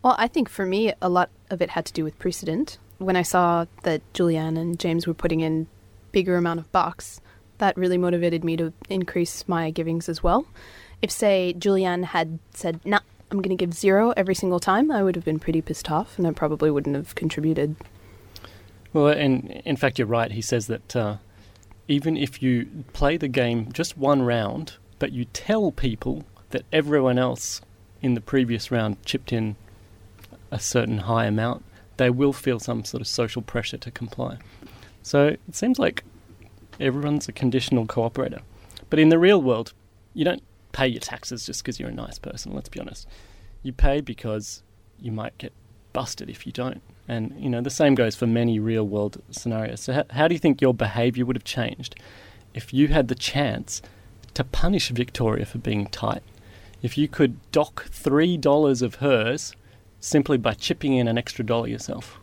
Well, 0.02 0.14
I 0.16 0.26
think 0.26 0.48
for 0.48 0.64
me, 0.64 0.94
a 1.02 1.10
lot 1.10 1.28
of 1.50 1.60
it 1.60 1.68
had 1.68 1.84
to 1.84 1.92
do 1.92 2.02
with 2.02 2.18
precedent. 2.18 2.78
When 2.96 3.16
I 3.16 3.22
saw 3.22 3.66
that 3.82 4.00
Julianne 4.14 4.58
and 4.58 4.80
James 4.80 5.06
were 5.06 5.12
putting 5.12 5.40
in 5.40 5.66
bigger 6.12 6.38
amount 6.38 6.60
of 6.60 6.72
bucks, 6.72 7.20
that 7.64 7.78
really 7.78 7.96
motivated 7.96 8.44
me 8.44 8.58
to 8.58 8.74
increase 8.90 9.48
my 9.48 9.70
givings 9.70 10.06
as 10.06 10.22
well. 10.22 10.46
If, 11.00 11.10
say, 11.10 11.54
Julianne 11.56 12.04
had 12.04 12.38
said, 12.52 12.78
nah, 12.84 13.00
I'm 13.30 13.38
going 13.38 13.56
to 13.56 13.64
give 13.64 13.72
zero 13.72 14.12
every 14.18 14.34
single 14.34 14.60
time, 14.60 14.90
I 14.90 15.02
would 15.02 15.16
have 15.16 15.24
been 15.24 15.38
pretty 15.38 15.62
pissed 15.62 15.90
off 15.90 16.18
and 16.18 16.26
I 16.26 16.32
probably 16.32 16.70
wouldn't 16.70 16.94
have 16.94 17.14
contributed. 17.14 17.74
Well, 18.92 19.08
and 19.08 19.50
in 19.64 19.76
fact, 19.76 19.98
you're 19.98 20.06
right. 20.06 20.30
He 20.30 20.42
says 20.42 20.66
that 20.66 20.94
uh, 20.94 21.16
even 21.88 22.18
if 22.18 22.42
you 22.42 22.84
play 22.92 23.16
the 23.16 23.28
game 23.28 23.72
just 23.72 23.96
one 23.96 24.20
round, 24.20 24.74
but 24.98 25.12
you 25.12 25.24
tell 25.24 25.72
people 25.72 26.24
that 26.50 26.64
everyone 26.70 27.18
else 27.18 27.62
in 28.02 28.12
the 28.12 28.20
previous 28.20 28.70
round 28.70 29.02
chipped 29.06 29.32
in 29.32 29.56
a 30.50 30.60
certain 30.60 30.98
high 30.98 31.24
amount, 31.24 31.64
they 31.96 32.10
will 32.10 32.34
feel 32.34 32.60
some 32.60 32.84
sort 32.84 33.00
of 33.00 33.06
social 33.06 33.40
pressure 33.40 33.78
to 33.78 33.90
comply. 33.90 34.36
So 35.02 35.28
it 35.28 35.40
seems 35.56 35.78
like 35.78 36.04
everyone's 36.80 37.28
a 37.28 37.32
conditional 37.32 37.86
cooperator. 37.86 38.42
But 38.90 38.98
in 38.98 39.08
the 39.08 39.18
real 39.18 39.40
world, 39.42 39.72
you 40.12 40.24
don't 40.24 40.42
pay 40.72 40.88
your 40.88 41.00
taxes 41.00 41.46
just 41.46 41.62
because 41.62 41.78
you're 41.78 41.88
a 41.88 41.94
nice 41.94 42.18
person, 42.18 42.52
let's 42.52 42.68
be 42.68 42.80
honest. 42.80 43.08
You 43.62 43.72
pay 43.72 44.00
because 44.00 44.62
you 45.00 45.12
might 45.12 45.36
get 45.38 45.52
busted 45.92 46.28
if 46.28 46.46
you 46.46 46.52
don't. 46.52 46.82
And, 47.06 47.34
you 47.38 47.48
know, 47.48 47.60
the 47.60 47.70
same 47.70 47.94
goes 47.94 48.16
for 48.16 48.26
many 48.26 48.58
real 48.58 48.86
world 48.86 49.22
scenarios. 49.30 49.80
So, 49.80 49.92
how, 49.92 50.04
how 50.10 50.28
do 50.28 50.34
you 50.34 50.38
think 50.38 50.60
your 50.60 50.74
behaviour 50.74 51.24
would 51.26 51.36
have 51.36 51.44
changed 51.44 51.96
if 52.54 52.72
you 52.72 52.88
had 52.88 53.08
the 53.08 53.14
chance 53.14 53.82
to 54.34 54.44
punish 54.44 54.88
Victoria 54.88 55.44
for 55.44 55.58
being 55.58 55.86
tight? 55.86 56.22
If 56.82 56.98
you 56.98 57.08
could 57.08 57.36
dock 57.52 57.86
$3 57.90 58.82
of 58.82 58.96
hers 58.96 59.54
simply 60.00 60.36
by 60.36 60.52
chipping 60.54 60.94
in 60.94 61.08
an 61.08 61.16
extra 61.16 61.44
dollar 61.44 61.66
yourself? 61.66 62.20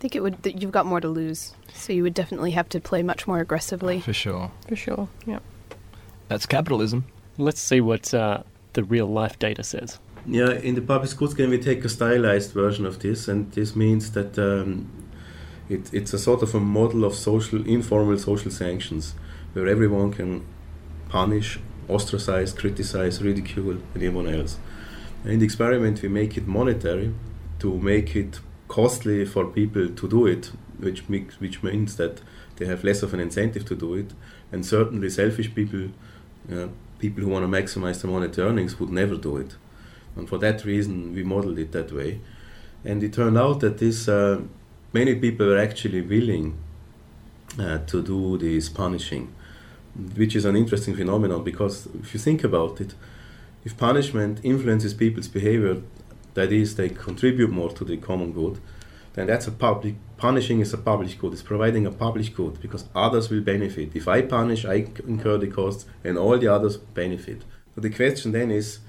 I 0.00 0.02
think 0.02 0.16
it 0.16 0.22
would. 0.22 0.42
That 0.44 0.62
you've 0.62 0.72
got 0.72 0.86
more 0.86 0.98
to 0.98 1.08
lose, 1.08 1.52
so 1.74 1.92
you 1.92 2.02
would 2.04 2.14
definitely 2.14 2.52
have 2.52 2.70
to 2.70 2.80
play 2.80 3.02
much 3.02 3.26
more 3.26 3.38
aggressively. 3.38 4.00
For 4.00 4.14
sure. 4.14 4.50
For 4.66 4.74
sure, 4.74 5.08
yeah. 5.26 5.40
That's 6.28 6.46
capitalism. 6.46 7.04
Let's 7.36 7.60
see 7.60 7.82
what 7.82 8.14
uh, 8.14 8.44
the 8.72 8.82
real 8.82 9.04
life 9.04 9.38
data 9.38 9.62
says. 9.62 9.98
Yeah, 10.24 10.52
in 10.52 10.74
the 10.74 10.80
public 10.80 11.10
schools 11.10 11.34
game 11.34 11.50
we 11.50 11.58
take 11.58 11.84
a 11.84 11.90
stylized 11.90 12.52
version 12.52 12.86
of 12.86 13.00
this, 13.00 13.28
and 13.28 13.52
this 13.52 13.76
means 13.76 14.12
that 14.12 14.38
um, 14.38 14.90
it, 15.68 15.92
it's 15.92 16.14
a 16.14 16.18
sort 16.18 16.42
of 16.42 16.54
a 16.54 16.60
model 16.60 17.04
of 17.04 17.14
social, 17.14 17.66
informal 17.68 18.16
social 18.16 18.50
sanctions, 18.50 19.14
where 19.52 19.68
everyone 19.68 20.14
can 20.14 20.46
punish, 21.10 21.60
ostracize, 21.90 22.54
criticize, 22.54 23.22
ridicule 23.22 23.76
anyone 23.94 24.26
else. 24.26 24.56
In 25.26 25.40
the 25.40 25.44
experiment, 25.44 26.00
we 26.00 26.08
make 26.08 26.38
it 26.38 26.46
monetary 26.46 27.12
to 27.58 27.78
make 27.78 28.16
it 28.16 28.40
costly 28.70 29.24
for 29.24 29.46
people 29.46 29.88
to 29.88 30.08
do 30.08 30.26
it, 30.26 30.52
which 30.78 31.08
makes, 31.08 31.40
which 31.40 31.60
means 31.60 31.96
that 31.96 32.22
they 32.56 32.66
have 32.66 32.84
less 32.84 33.02
of 33.02 33.12
an 33.12 33.18
incentive 33.18 33.64
to 33.64 33.74
do 33.74 33.94
it, 33.94 34.12
and 34.52 34.64
certainly 34.64 35.10
selfish 35.10 35.52
people, 35.52 35.88
uh, 36.52 36.68
people 37.00 37.24
who 37.24 37.30
want 37.30 37.44
to 37.44 37.48
maximize 37.48 38.00
their 38.00 38.10
monetary 38.10 38.48
earnings, 38.48 38.78
would 38.78 38.90
never 38.90 39.16
do 39.16 39.36
it. 39.38 39.56
And 40.14 40.28
for 40.28 40.38
that 40.38 40.64
reason, 40.64 41.12
we 41.12 41.24
modeled 41.24 41.58
it 41.58 41.72
that 41.72 41.90
way. 41.92 42.20
And 42.84 43.02
it 43.02 43.12
turned 43.12 43.36
out 43.36 43.58
that 43.60 43.78
this 43.78 44.08
uh, 44.08 44.40
many 44.92 45.16
people 45.16 45.46
were 45.46 45.58
actually 45.58 46.02
willing 46.02 46.56
uh, 47.58 47.78
to 47.78 48.02
do 48.02 48.38
this 48.38 48.68
punishing, 48.68 49.34
which 50.14 50.36
is 50.36 50.44
an 50.44 50.54
interesting 50.54 50.94
phenomenon 50.94 51.42
because 51.42 51.88
if 52.00 52.14
you 52.14 52.20
think 52.20 52.44
about 52.44 52.80
it, 52.80 52.94
if 53.64 53.76
punishment 53.76 54.40
influences 54.44 54.94
people's 54.94 55.28
behavior, 55.28 55.82
that 56.34 56.52
is, 56.52 56.76
they 56.76 56.88
contribute 56.88 57.50
more 57.50 57.70
to 57.70 57.84
the 57.84 57.96
common 57.96 58.32
good, 58.32 58.60
then 59.14 59.26
that's 59.26 59.46
a 59.46 59.52
public 59.52 59.94
punishing 60.16 60.60
is 60.60 60.74
a 60.74 60.78
public 60.78 61.18
good. 61.18 61.32
It's 61.32 61.42
providing 61.42 61.86
a 61.86 61.90
public 61.90 62.34
good 62.34 62.60
because 62.60 62.84
others 62.94 63.30
will 63.30 63.40
benefit. 63.40 63.96
If 63.96 64.06
I 64.06 64.22
punish, 64.22 64.64
I 64.64 64.86
incur 65.06 65.38
the 65.38 65.48
costs, 65.48 65.86
and 66.04 66.18
all 66.18 66.38
the 66.38 66.48
others 66.48 66.76
benefit. 66.76 67.42
So 67.74 67.80
the 67.80 67.90
question 67.90 68.32
then 68.32 68.50
is, 68.50 68.80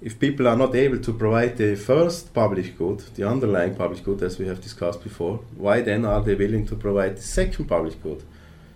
if 0.00 0.18
people 0.18 0.48
are 0.48 0.56
not 0.56 0.74
able 0.74 0.98
to 0.98 1.12
provide 1.12 1.56
the 1.56 1.76
first 1.76 2.34
public 2.34 2.76
good, 2.76 2.98
the 3.14 3.28
underlying 3.28 3.76
public 3.76 4.02
good, 4.04 4.20
as 4.22 4.38
we 4.38 4.48
have 4.48 4.60
discussed 4.60 5.02
before, 5.04 5.36
why 5.56 5.80
then 5.80 6.04
are 6.04 6.20
they 6.20 6.34
willing 6.34 6.66
to 6.66 6.74
provide 6.74 7.16
the 7.16 7.22
second 7.22 7.66
public 7.66 8.02
good? 8.02 8.24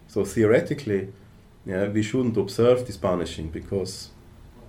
So 0.06 0.24
theoretically, 0.24 1.12
yeah, 1.64 1.88
we 1.88 2.02
shouldn't 2.02 2.36
observe 2.36 2.86
this 2.86 2.96
punishing 2.96 3.48
because 3.48 4.10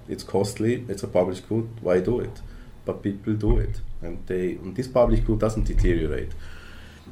it's 0.10 0.24
costly, 0.24 0.84
it's 0.90 1.04
a 1.04 1.08
public 1.08 1.48
good. 1.48 1.70
Why 1.82 2.00
do 2.00 2.20
it? 2.22 2.42
But 2.88 3.04
people 3.04 3.34
do 3.34 3.58
it, 3.58 3.82
and 4.02 4.26
they 4.28 4.52
and 4.54 4.76
this 4.76 4.88
public 4.88 5.26
good 5.26 5.40
doesn't 5.40 5.66
deteriorate. 5.66 6.32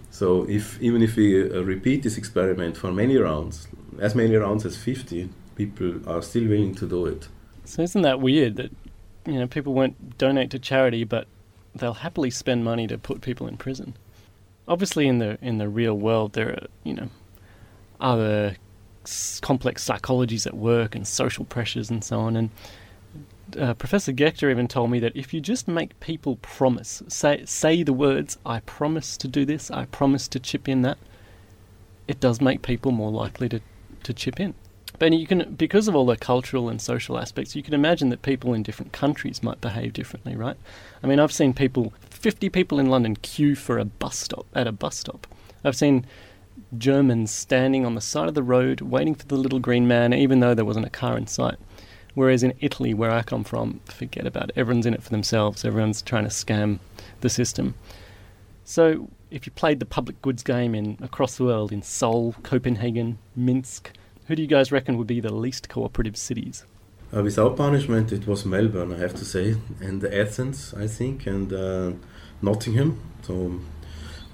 So 0.10 0.50
if 0.50 0.82
even 0.82 1.01
if 1.03 1.17
we 1.17 1.51
uh, 1.51 1.62
repeat 1.62 2.03
this 2.03 2.17
experiment 2.17 2.77
for 2.77 2.91
many 2.91 3.17
rounds, 3.17 3.67
as 4.00 4.15
many 4.15 4.36
rounds 4.38 4.65
as 4.65 4.77
50, 4.77 5.29
people 5.55 6.10
are 6.10 6.22
still 6.22 6.48
willing 6.48 6.74
to 6.75 6.88
do 6.88 7.05
it. 7.05 7.27
So 7.65 7.82
isn't 7.82 8.01
that 8.03 8.22
weird 8.22 8.55
that 8.55 8.72
you 9.25 9.38
know 9.39 9.48
people 9.48 9.74
won't 9.74 10.17
donate 10.17 10.50
to 10.51 10.60
charity, 10.60 11.03
but 11.03 11.27
they'll 11.75 12.01
happily 12.05 12.32
spend 12.32 12.63
money 12.63 12.88
to 12.88 12.98
put 12.98 13.20
people 13.20 13.46
in 13.48 13.58
prison? 13.58 13.98
Obviously, 14.67 15.08
in 15.08 15.20
the 15.20 15.38
in 15.41 15.58
the 15.58 15.67
real 15.67 15.96
world, 15.96 16.34
there 16.34 16.51
are 16.51 16.67
you 16.86 16.94
know 16.94 17.10
other 18.00 18.55
complex 19.41 19.84
psychologies 19.84 20.48
at 20.48 20.55
work 20.55 20.96
and 20.96 21.05
social 21.05 21.46
pressures 21.46 21.89
and 21.89 22.03
so 22.03 22.20
on. 22.20 22.38
And 22.38 22.50
uh, 23.60 23.74
Professor 23.75 24.12
Gächter 24.12 24.50
even 24.50 24.68
told 24.68 24.92
me 24.92 25.00
that 25.00 25.16
if 25.16 25.34
you 25.34 25.42
just 25.42 25.68
make 25.68 26.00
people 26.00 26.38
promise, 26.38 27.04
say 27.08 27.44
say 27.46 27.84
the 27.84 27.94
words 27.94 28.38
"I 28.46 28.60
promise 28.62 29.18
to 29.18 29.28
do 29.28 29.46
this," 29.46 29.70
"I 29.72 29.86
promise 29.86 30.28
to 30.30 30.40
chip 30.40 30.68
in 30.68 30.82
that," 30.82 30.98
it 32.08 32.20
does 32.20 32.42
make 32.42 32.62
people 32.62 32.92
more 32.92 33.12
likely 33.12 33.50
to 33.50 33.62
to 34.04 34.14
chip 34.14 34.40
in. 34.40 34.54
But 34.98 35.14
you 35.14 35.28
can, 35.28 35.56
because 35.56 35.88
of 35.88 35.96
all 35.96 36.06
the 36.06 36.16
cultural 36.16 36.70
and 36.70 36.82
social 36.82 37.18
aspects, 37.18 37.56
you 37.56 37.64
can 37.64 37.74
imagine 37.74 38.10
that 38.10 38.22
people 38.22 38.54
in 38.54 38.64
different 38.64 38.94
countries 38.94 39.44
might 39.44 39.60
behave 39.60 39.94
differently, 39.94 40.36
right? 40.36 40.58
I 41.04 41.08
mean, 41.08 41.20
I've 41.20 41.34
seen 41.34 41.54
people, 41.54 41.94
50 42.10 42.50
people 42.50 42.80
in 42.80 42.90
London 42.90 43.16
queue 43.18 43.56
for 43.56 43.78
a 43.78 43.86
bus 43.86 44.18
stop, 44.18 44.46
at 44.54 44.68
a 44.68 44.72
bus 44.72 44.98
stop. 44.98 45.28
I've 45.64 45.75
seen 45.75 46.06
Germans 46.78 47.32
standing 47.32 47.86
on 47.86 47.96
the 47.96 48.02
side 48.02 48.30
of 48.30 48.36
the 48.36 48.44
road 48.44 48.82
waiting 48.82 49.16
for 49.16 49.25
the 49.25 49.36
little 49.36 49.60
green 49.60 49.88
man, 49.88 50.14
even 50.14 50.40
though 50.40 50.54
there 50.54 50.66
wasn't 50.66 50.86
a 50.86 50.92
car 50.92 51.18
in 51.18 51.28
sight. 51.28 51.56
Whereas 52.15 52.43
in 52.43 52.53
Italy, 52.60 52.93
where 52.93 53.12
I 53.12 53.22
come 53.22 53.43
from, 53.43 53.81
forget 53.86 54.25
about 54.25 54.50
it. 54.50 54.57
Everyone's 54.57 54.86
in 54.86 54.93
it 54.93 55.03
for 55.03 55.10
themselves. 55.10 55.63
Everyone's 55.63 56.01
trying 56.01 56.24
to 56.24 56.29
scam 56.29 56.79
the 57.22 57.29
system. 57.29 57.75
So 58.63 59.10
if 59.29 59.45
you 59.45 59.51
played 59.51 59.79
the 59.79 59.86
public 59.86 60.22
goods 60.22 60.41
game 60.41 60.74
in 60.74 60.98
across 61.01 61.38
the 61.38 61.43
world 61.43 61.72
in 61.72 61.81
Seoul, 61.81 62.36
Copenhagen, 62.41 63.19
Minsk, 63.36 63.91
who 64.27 64.36
do 64.36 64.41
you 64.41 64.48
guys 64.48 64.72
reckon 64.72 64.98
would 64.98 65.07
be 65.07 65.19
the 65.19 65.34
least 65.34 65.69
cooperative 65.69 66.17
cities? 66.17 66.65
Uh, 67.15 67.22
without 67.22 67.55
punishment, 67.55 68.12
it 68.12 68.25
was 68.25 68.45
Melbourne, 68.45 68.93
I 68.93 68.98
have 68.98 69.13
to 69.15 69.25
say, 69.25 69.55
and 69.79 70.03
Athens, 70.03 70.74
I 70.74 70.88
think, 70.88 71.27
and 71.27 71.53
uh, 71.53 71.91
Nottingham, 72.41 73.00
so 73.22 73.60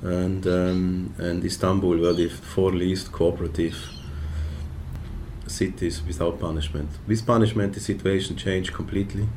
and 0.01 0.47
um, 0.47 1.13
and 1.17 1.43
Istanbul 1.43 1.97
were 1.97 2.13
the 2.13 2.29
four 2.29 2.71
least 2.71 3.11
cooperative 3.11 3.75
cities 5.51 6.01
without 6.05 6.39
punishment. 6.39 6.89
With 7.07 7.25
punishment, 7.25 7.73
the 7.73 7.79
situation 7.79 8.35
changed 8.35 8.73
completely. 8.73 9.27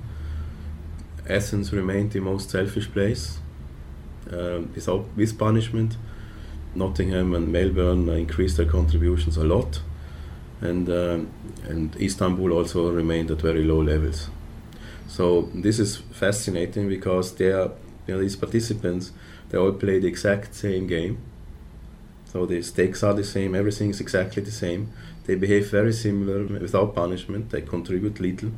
Athens 1.28 1.72
remained 1.72 2.12
the 2.12 2.20
most 2.20 2.50
selfish 2.50 2.90
place. 2.90 3.38
Uh, 4.30 4.60
without 4.74 5.04
with 5.16 5.38
punishment, 5.38 5.96
Nottingham 6.74 7.34
and 7.34 7.52
Melbourne 7.52 8.08
uh, 8.08 8.12
increased 8.12 8.56
their 8.56 8.66
contributions 8.66 9.36
a 9.36 9.44
lot 9.44 9.80
and 10.64 10.88
um, 10.88 11.28
and 11.64 11.94
Istanbul 12.00 12.52
also 12.52 12.90
remained 12.90 13.30
at 13.30 13.40
very 13.40 13.64
low 13.64 13.82
levels. 13.82 14.28
So 15.06 15.50
this 15.54 15.78
is 15.78 15.96
fascinating 15.96 16.88
because 16.88 17.34
they 17.34 17.52
are 17.52 17.70
you 18.06 18.14
know, 18.14 18.20
these 18.20 18.36
participants 18.36 19.12
they 19.50 19.58
all 19.58 19.72
play 19.72 19.98
the 20.00 20.08
exact 20.08 20.54
same 20.54 20.86
game. 20.86 21.18
So 22.26 22.46
the 22.46 22.62
stakes 22.62 23.02
are 23.02 23.14
the 23.14 23.24
same, 23.24 23.54
everything 23.54 23.90
is 23.90 24.00
exactly 24.00 24.42
the 24.42 24.50
same. 24.50 24.90
They 25.24 25.34
behave 25.34 25.70
very 25.70 25.92
similar 25.92 26.44
without 26.44 26.94
punishment. 26.94 27.50
They 27.50 27.62
contribute 27.62 28.20
little. 28.20 28.52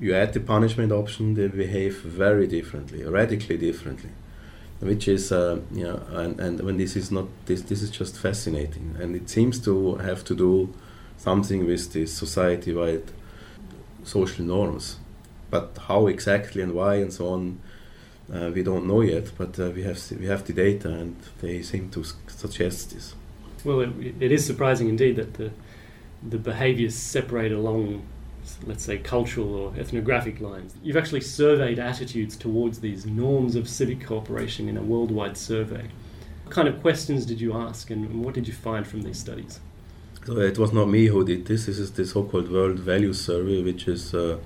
You 0.00 0.14
add 0.14 0.32
the 0.32 0.40
punishment 0.40 0.92
option, 0.92 1.34
they 1.34 1.48
behave 1.48 2.00
very 2.00 2.46
differently, 2.46 3.04
radically 3.04 3.56
differently 3.56 4.10
which 4.84 5.08
is 5.08 5.32
uh, 5.32 5.60
you 5.72 5.84
know, 5.84 6.02
and, 6.10 6.38
and 6.38 6.60
when 6.60 6.76
this 6.76 6.94
is 6.94 7.10
not 7.10 7.26
this 7.46 7.62
this 7.62 7.82
is 7.82 7.90
just 7.90 8.18
fascinating, 8.18 8.96
and 9.00 9.16
it 9.16 9.30
seems 9.30 9.58
to 9.60 9.96
have 9.96 10.24
to 10.24 10.34
do 10.34 10.72
something 11.16 11.66
with 11.66 11.92
the 11.92 12.06
society-wide 12.06 13.10
social 14.02 14.44
norms, 14.44 14.98
but 15.50 15.78
how 15.88 16.06
exactly 16.06 16.60
and 16.60 16.72
why 16.74 16.96
and 16.96 17.12
so 17.12 17.28
on, 17.28 17.58
uh, 18.32 18.50
we 18.54 18.62
don't 18.62 18.86
know 18.86 19.00
yet. 19.00 19.30
But 19.38 19.58
uh, 19.58 19.70
we 19.70 19.82
have 19.84 19.98
we 20.18 20.26
have 20.26 20.44
the 20.44 20.52
data, 20.52 20.90
and 20.90 21.16
they 21.40 21.62
seem 21.62 21.90
to 21.90 22.04
suggest 22.26 22.92
this. 22.92 23.14
Well, 23.64 23.80
it, 23.80 24.14
it 24.20 24.32
is 24.32 24.44
surprising 24.44 24.88
indeed 24.88 25.16
that 25.16 25.34
the 25.34 25.50
the 26.22 26.38
behaviours 26.38 26.94
separate 26.94 27.52
along 27.52 28.02
let's 28.66 28.84
say, 28.84 28.98
cultural 28.98 29.54
or 29.54 29.72
ethnographic 29.78 30.40
lines. 30.40 30.74
You've 30.82 30.96
actually 30.96 31.22
surveyed 31.22 31.78
attitudes 31.78 32.36
towards 32.36 32.80
these 32.80 33.06
norms 33.06 33.56
of 33.56 33.68
civic 33.68 34.04
cooperation 34.04 34.68
in 34.68 34.76
a 34.76 34.82
worldwide 34.82 35.36
survey. 35.36 35.88
What 36.44 36.54
kind 36.54 36.68
of 36.68 36.80
questions 36.80 37.24
did 37.24 37.40
you 37.40 37.54
ask 37.54 37.90
and 37.90 38.24
what 38.24 38.34
did 38.34 38.46
you 38.46 38.52
find 38.52 38.86
from 38.86 39.02
these 39.02 39.18
studies? 39.18 39.60
So 40.26 40.38
it 40.38 40.58
was 40.58 40.72
not 40.72 40.88
me 40.88 41.06
who 41.06 41.24
did 41.24 41.46
this. 41.46 41.66
This 41.66 41.78
is 41.78 41.92
the 41.92 42.06
so-called 42.06 42.50
World 42.50 42.78
Values 42.78 43.20
Survey, 43.24 43.62
which 43.62 43.86
is 43.88 44.14
uh, 44.14 44.38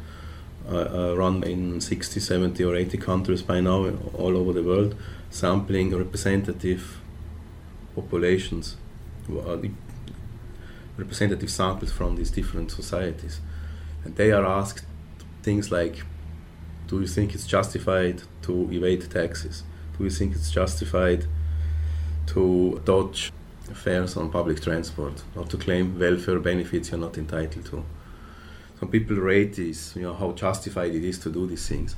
uh, 0.69 1.15
run 1.17 1.45
in 1.45 1.81
60, 1.81 2.19
70 2.21 2.65
or 2.65 2.75
80 2.77 2.99
countries 2.99 3.43
by 3.43 3.61
now 3.61 3.91
all 4.15 4.37
over 4.37 4.53
the 4.53 4.63
world, 4.63 4.97
sampling 5.31 5.97
representative 5.97 6.99
populations, 7.95 8.75
uh, 8.75 8.88
Uh, 9.31 9.59
representative 10.99 11.51
samples 11.51 11.93
from 11.93 12.17
these 12.17 12.31
different 12.31 12.71
societies. 12.71 13.41
And 14.05 14.17
they 14.17 14.33
are 14.33 14.45
asked 14.45 14.85
things 15.43 15.71
like 15.71 16.05
do 16.89 17.01
you 17.01 17.07
think 17.07 17.35
it's 17.35 17.47
justified 17.47 18.23
to 18.43 18.69
evade 18.73 19.11
taxes? 19.11 19.63
Do 19.97 20.05
you 20.05 20.11
think 20.11 20.35
it's 20.35 20.51
justified 20.51 21.27
to 22.29 22.81
dodge 22.85 23.31
fares 23.75 24.17
on 24.17 24.31
public 24.31 24.63
transport 24.63 25.23
or 25.37 25.45
to 25.45 25.59
claim 25.59 25.99
welfare 25.99 26.41
benefits 26.41 26.91
you're 26.91 27.01
not 27.01 27.19
entitled 27.19 27.67
to? 27.67 27.85
Some 28.81 28.89
people 28.91 29.17
rate 29.17 29.57
this 29.57 29.95
you 29.97 30.03
know 30.03 30.15
how 30.15 30.33
justified 30.33 30.95
it 30.95 31.05
is 31.05 31.19
to 31.21 31.31
do 31.31 31.47
these 31.47 31.69
things. 31.69 31.95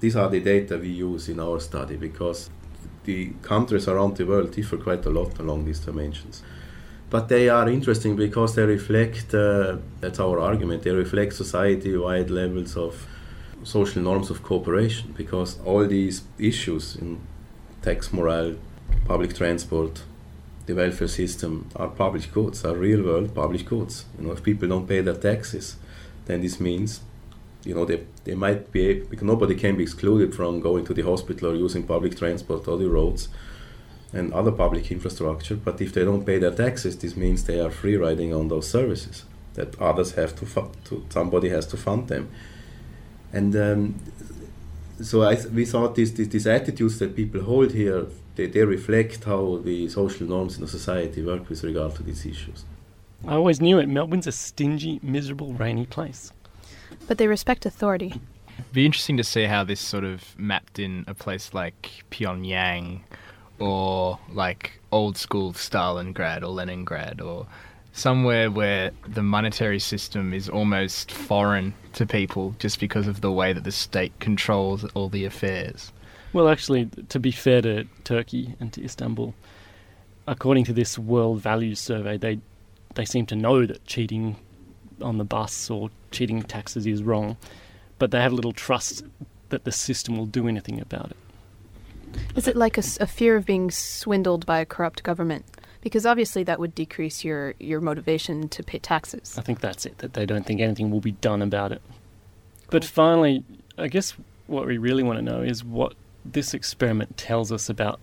These 0.00 0.14
are 0.14 0.28
the 0.28 0.40
data 0.40 0.78
we 0.78 0.90
use 0.90 1.28
in 1.28 1.40
our 1.40 1.58
study 1.58 1.96
because 1.96 2.50
the 3.04 3.30
countries 3.42 3.88
around 3.88 4.16
the 4.16 4.24
world 4.24 4.52
differ 4.52 4.76
quite 4.76 5.04
a 5.04 5.10
lot 5.10 5.36
along 5.40 5.64
these 5.64 5.80
dimensions 5.80 6.42
but 7.10 7.28
they 7.28 7.48
are 7.48 7.68
interesting 7.68 8.16
because 8.16 8.54
they 8.54 8.64
reflect 8.64 9.34
uh, 9.34 9.76
that's 10.00 10.20
our 10.20 10.38
argument 10.40 10.82
they 10.82 10.90
reflect 10.90 11.32
society 11.32 11.96
wide 11.96 12.30
levels 12.30 12.76
of 12.76 13.06
social 13.64 14.02
norms 14.02 14.30
of 14.30 14.42
cooperation 14.42 15.12
because 15.16 15.58
all 15.64 15.86
these 15.86 16.22
issues 16.38 16.96
in 16.96 17.18
tax 17.82 18.12
morale 18.12 18.54
public 19.06 19.34
transport 19.34 20.02
the 20.66 20.74
welfare 20.74 21.08
system 21.08 21.68
are 21.76 21.88
public 21.88 22.30
goods 22.32 22.64
are 22.64 22.76
real 22.76 23.02
world 23.02 23.34
public 23.34 23.64
goods. 23.64 24.04
You 24.18 24.26
know 24.26 24.32
if 24.32 24.42
people 24.42 24.68
don't 24.68 24.86
pay 24.86 25.00
their 25.00 25.14
taxes 25.14 25.76
then 26.26 26.42
this 26.42 26.60
means 26.60 27.00
you 27.64 27.74
know 27.74 27.84
they, 27.86 28.04
they 28.24 28.34
might 28.34 28.70
be 28.70 29.00
because 29.00 29.24
nobody 29.24 29.54
can 29.54 29.76
be 29.76 29.82
excluded 29.82 30.34
from 30.34 30.60
going 30.60 30.84
to 30.84 30.94
the 30.94 31.02
hospital 31.02 31.50
or 31.50 31.54
using 31.54 31.84
public 31.84 32.16
transport 32.16 32.68
or 32.68 32.76
the 32.76 32.88
roads 32.88 33.28
and 34.12 34.32
other 34.32 34.52
public 34.52 34.90
infrastructure. 34.90 35.56
But 35.56 35.80
if 35.80 35.92
they 35.92 36.04
don't 36.04 36.24
pay 36.24 36.38
their 36.38 36.54
taxes, 36.54 36.96
this 36.98 37.16
means 37.16 37.44
they 37.44 37.60
are 37.60 37.70
free 37.70 37.96
riding 37.96 38.34
on 38.34 38.48
those 38.48 38.68
services 38.68 39.24
that 39.54 39.78
others 39.80 40.12
have 40.12 40.36
to, 40.36 40.46
fu- 40.46 40.70
to 40.84 41.04
somebody 41.10 41.48
has 41.50 41.66
to 41.66 41.76
fund 41.76 42.08
them. 42.08 42.30
And 43.32 43.54
um, 43.56 43.94
so 45.02 45.22
I, 45.22 45.36
we 45.52 45.64
thought 45.64 45.94
these, 45.94 46.14
these, 46.14 46.28
these 46.28 46.46
attitudes 46.46 46.98
that 47.00 47.14
people 47.14 47.42
hold 47.42 47.72
here, 47.72 48.06
they, 48.36 48.46
they 48.46 48.64
reflect 48.64 49.24
how 49.24 49.58
the 49.58 49.88
social 49.88 50.26
norms 50.26 50.56
in 50.56 50.62
the 50.62 50.68
society 50.68 51.22
work 51.22 51.48
with 51.48 51.62
regard 51.62 51.94
to 51.96 52.02
these 52.02 52.24
issues. 52.24 52.64
I 53.26 53.34
always 53.34 53.60
knew 53.60 53.78
it. 53.78 53.88
Melbourne's 53.88 54.28
a 54.28 54.32
stingy, 54.32 55.00
miserable, 55.02 55.52
rainy 55.52 55.86
place. 55.86 56.32
But 57.06 57.18
they 57.18 57.26
respect 57.26 57.66
authority. 57.66 58.20
Be 58.72 58.86
interesting 58.86 59.16
to 59.16 59.24
see 59.24 59.44
how 59.44 59.64
this 59.64 59.80
sort 59.80 60.04
of 60.04 60.38
mapped 60.38 60.78
in 60.78 61.04
a 61.06 61.14
place 61.14 61.52
like 61.52 62.04
Pyongyang 62.10 63.00
or 63.58 64.18
like 64.32 64.80
old 64.92 65.16
school 65.16 65.52
Stalingrad 65.52 66.42
or 66.42 66.48
Leningrad 66.48 67.20
or 67.20 67.46
somewhere 67.92 68.50
where 68.50 68.92
the 69.06 69.22
monetary 69.22 69.78
system 69.78 70.32
is 70.32 70.48
almost 70.48 71.10
foreign 71.10 71.74
to 71.92 72.06
people 72.06 72.54
just 72.58 72.78
because 72.78 73.06
of 73.06 73.20
the 73.20 73.32
way 73.32 73.52
that 73.52 73.64
the 73.64 73.72
state 73.72 74.12
controls 74.20 74.84
all 74.94 75.08
the 75.08 75.24
affairs. 75.24 75.92
Well, 76.32 76.48
actually, 76.48 76.86
to 77.08 77.18
be 77.18 77.30
fair 77.32 77.62
to 77.62 77.84
Turkey 78.04 78.54
and 78.60 78.72
to 78.74 78.84
Istanbul, 78.84 79.34
according 80.26 80.64
to 80.64 80.72
this 80.72 80.98
World 80.98 81.40
Values 81.40 81.80
Survey, 81.80 82.18
they 82.18 82.38
they 82.94 83.04
seem 83.04 83.26
to 83.26 83.36
know 83.36 83.66
that 83.66 83.84
cheating 83.86 84.36
on 85.00 85.18
the 85.18 85.24
bus 85.24 85.70
or 85.70 85.90
cheating 86.10 86.42
taxes 86.42 86.86
is 86.86 87.02
wrong, 87.02 87.36
but 87.98 88.10
they 88.10 88.20
have 88.20 88.32
little 88.32 88.52
trust 88.52 89.04
that 89.50 89.64
the 89.64 89.72
system 89.72 90.16
will 90.16 90.26
do 90.26 90.48
anything 90.48 90.80
about 90.80 91.10
it. 91.10 91.16
Is 92.36 92.46
it 92.46 92.56
like 92.56 92.78
a 92.78 92.82
fear 92.82 93.36
of 93.36 93.44
being 93.46 93.70
swindled 93.70 94.46
by 94.46 94.60
a 94.60 94.66
corrupt 94.66 95.02
government? 95.02 95.44
Because 95.80 96.06
obviously 96.06 96.42
that 96.44 96.58
would 96.58 96.74
decrease 96.74 97.24
your, 97.24 97.54
your 97.58 97.80
motivation 97.80 98.48
to 98.50 98.62
pay 98.62 98.78
taxes. 98.78 99.36
I 99.38 99.42
think 99.42 99.60
that's 99.60 99.86
it, 99.86 99.98
that 99.98 100.12
they 100.14 100.26
don't 100.26 100.44
think 100.44 100.60
anything 100.60 100.90
will 100.90 101.00
be 101.00 101.12
done 101.12 101.42
about 101.42 101.72
it. 101.72 101.82
But 102.70 102.84
finally, 102.84 103.44
I 103.76 103.88
guess 103.88 104.14
what 104.46 104.66
we 104.66 104.78
really 104.78 105.02
want 105.02 105.18
to 105.18 105.22
know 105.22 105.40
is 105.40 105.64
what 105.64 105.94
this 106.24 106.54
experiment 106.54 107.16
tells 107.16 107.50
us 107.52 107.68
about 107.68 108.00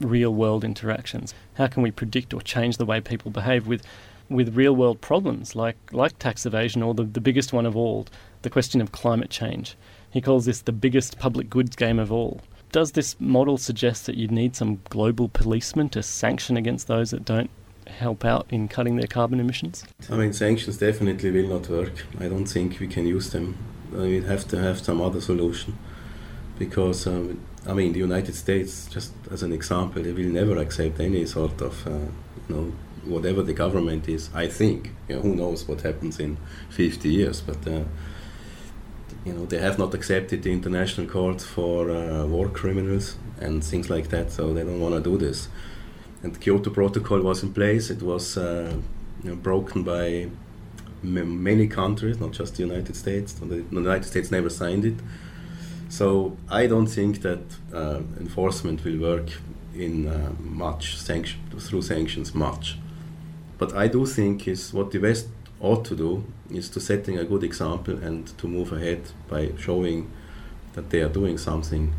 real 0.00 0.34
world 0.34 0.64
interactions. 0.64 1.34
How 1.54 1.66
can 1.66 1.82
we 1.82 1.90
predict 1.90 2.34
or 2.34 2.40
change 2.40 2.76
the 2.76 2.84
way 2.84 3.00
people 3.00 3.30
behave 3.30 3.66
with 3.66 3.82
with 4.30 4.56
real 4.56 4.74
world 4.74 5.02
problems 5.02 5.54
like, 5.54 5.76
like 5.92 6.18
tax 6.18 6.46
evasion 6.46 6.82
or 6.82 6.94
the, 6.94 7.04
the 7.04 7.20
biggest 7.20 7.52
one 7.52 7.66
of 7.66 7.76
all, 7.76 8.06
the 8.40 8.48
question 8.48 8.80
of 8.80 8.90
climate 8.90 9.30
change? 9.30 9.76
He 10.10 10.20
calls 10.20 10.46
this 10.46 10.62
the 10.62 10.72
biggest 10.72 11.18
public 11.18 11.50
goods 11.50 11.76
game 11.76 11.98
of 11.98 12.10
all. 12.10 12.40
Does 12.74 12.90
this 12.90 13.14
model 13.20 13.56
suggest 13.56 14.06
that 14.06 14.16
you 14.16 14.26
need 14.26 14.56
some 14.56 14.80
global 14.90 15.28
policeman 15.28 15.88
to 15.90 16.02
sanction 16.02 16.56
against 16.56 16.88
those 16.88 17.12
that 17.12 17.24
don't 17.24 17.48
help 17.86 18.24
out 18.24 18.48
in 18.50 18.66
cutting 18.66 18.96
their 18.96 19.06
carbon 19.06 19.38
emissions? 19.38 19.84
I 20.10 20.16
mean, 20.16 20.32
sanctions 20.32 20.78
definitely 20.78 21.30
will 21.30 21.50
not 21.50 21.68
work. 21.68 22.04
I 22.18 22.26
don't 22.26 22.46
think 22.46 22.80
we 22.80 22.88
can 22.88 23.06
use 23.06 23.30
them. 23.30 23.56
Uh, 23.94 23.98
we 23.98 24.22
have 24.22 24.48
to 24.48 24.58
have 24.58 24.80
some 24.80 25.00
other 25.00 25.20
solution 25.20 25.78
because, 26.58 27.06
um, 27.06 27.40
I 27.64 27.74
mean, 27.74 27.92
the 27.92 28.00
United 28.00 28.34
States, 28.34 28.88
just 28.88 29.12
as 29.30 29.44
an 29.44 29.52
example, 29.52 30.02
they 30.02 30.10
will 30.10 30.32
never 30.32 30.58
accept 30.58 30.98
any 30.98 31.26
sort 31.26 31.62
of, 31.62 31.86
uh, 31.86 31.90
you 32.48 32.48
know, 32.48 32.72
whatever 33.04 33.44
the 33.44 33.54
government 33.54 34.08
is. 34.08 34.30
I 34.34 34.48
think. 34.48 34.90
You 35.08 35.14
know, 35.14 35.22
who 35.22 35.36
knows 35.36 35.68
what 35.68 35.82
happens 35.82 36.18
in 36.18 36.38
50 36.70 37.08
years, 37.08 37.40
but. 37.40 37.68
Uh, 37.68 37.84
you 39.24 39.32
know, 39.32 39.46
they 39.46 39.58
have 39.58 39.78
not 39.78 39.94
accepted 39.94 40.42
the 40.42 40.52
International 40.52 41.06
Court 41.06 41.40
for 41.40 41.90
uh, 41.90 42.26
war 42.26 42.48
criminals 42.48 43.16
and 43.40 43.64
things 43.64 43.88
like 43.88 44.08
that, 44.10 44.30
so 44.30 44.52
they 44.52 44.62
don't 44.62 44.80
want 44.80 44.94
to 44.94 45.00
do 45.00 45.16
this. 45.16 45.48
And 46.22 46.34
the 46.34 46.38
Kyoto 46.38 46.70
Protocol 46.70 47.20
was 47.20 47.42
in 47.42 47.52
place. 47.52 47.90
It 47.90 48.02
was 48.02 48.36
uh, 48.36 48.76
you 49.22 49.30
know, 49.30 49.36
broken 49.36 49.82
by 49.82 50.28
m- 51.02 51.42
many 51.42 51.66
countries, 51.68 52.20
not 52.20 52.32
just 52.32 52.56
the 52.56 52.62
United 52.62 52.96
States. 52.96 53.32
The 53.32 53.64
United 53.70 54.04
States 54.04 54.30
never 54.30 54.50
signed 54.50 54.84
it. 54.84 54.96
So 55.88 56.36
I 56.50 56.66
don't 56.66 56.86
think 56.86 57.22
that 57.22 57.42
uh, 57.72 58.00
enforcement 58.18 58.84
will 58.84 58.98
work 58.98 59.30
in 59.74 60.08
uh, 60.08 60.32
much 60.38 60.96
sanction 60.96 61.40
through 61.58 61.82
sanctions 61.82 62.34
much. 62.34 62.78
But 63.58 63.74
I 63.74 63.88
do 63.88 64.06
think 64.06 64.48
is 64.48 64.72
what 64.72 64.90
the 64.90 64.98
West 64.98 65.28
ought 65.60 65.84
to 65.86 65.96
do 65.96 66.24
is 66.50 66.68
to 66.70 66.80
setting 66.80 67.18
a 67.18 67.24
good 67.24 67.42
example 67.42 67.96
and 67.98 68.26
to 68.38 68.46
move 68.48 68.72
ahead 68.72 69.00
by 69.28 69.50
showing 69.58 70.10
that 70.74 70.90
they 70.90 71.00
are 71.00 71.08
doing 71.08 71.38
something, 71.38 71.92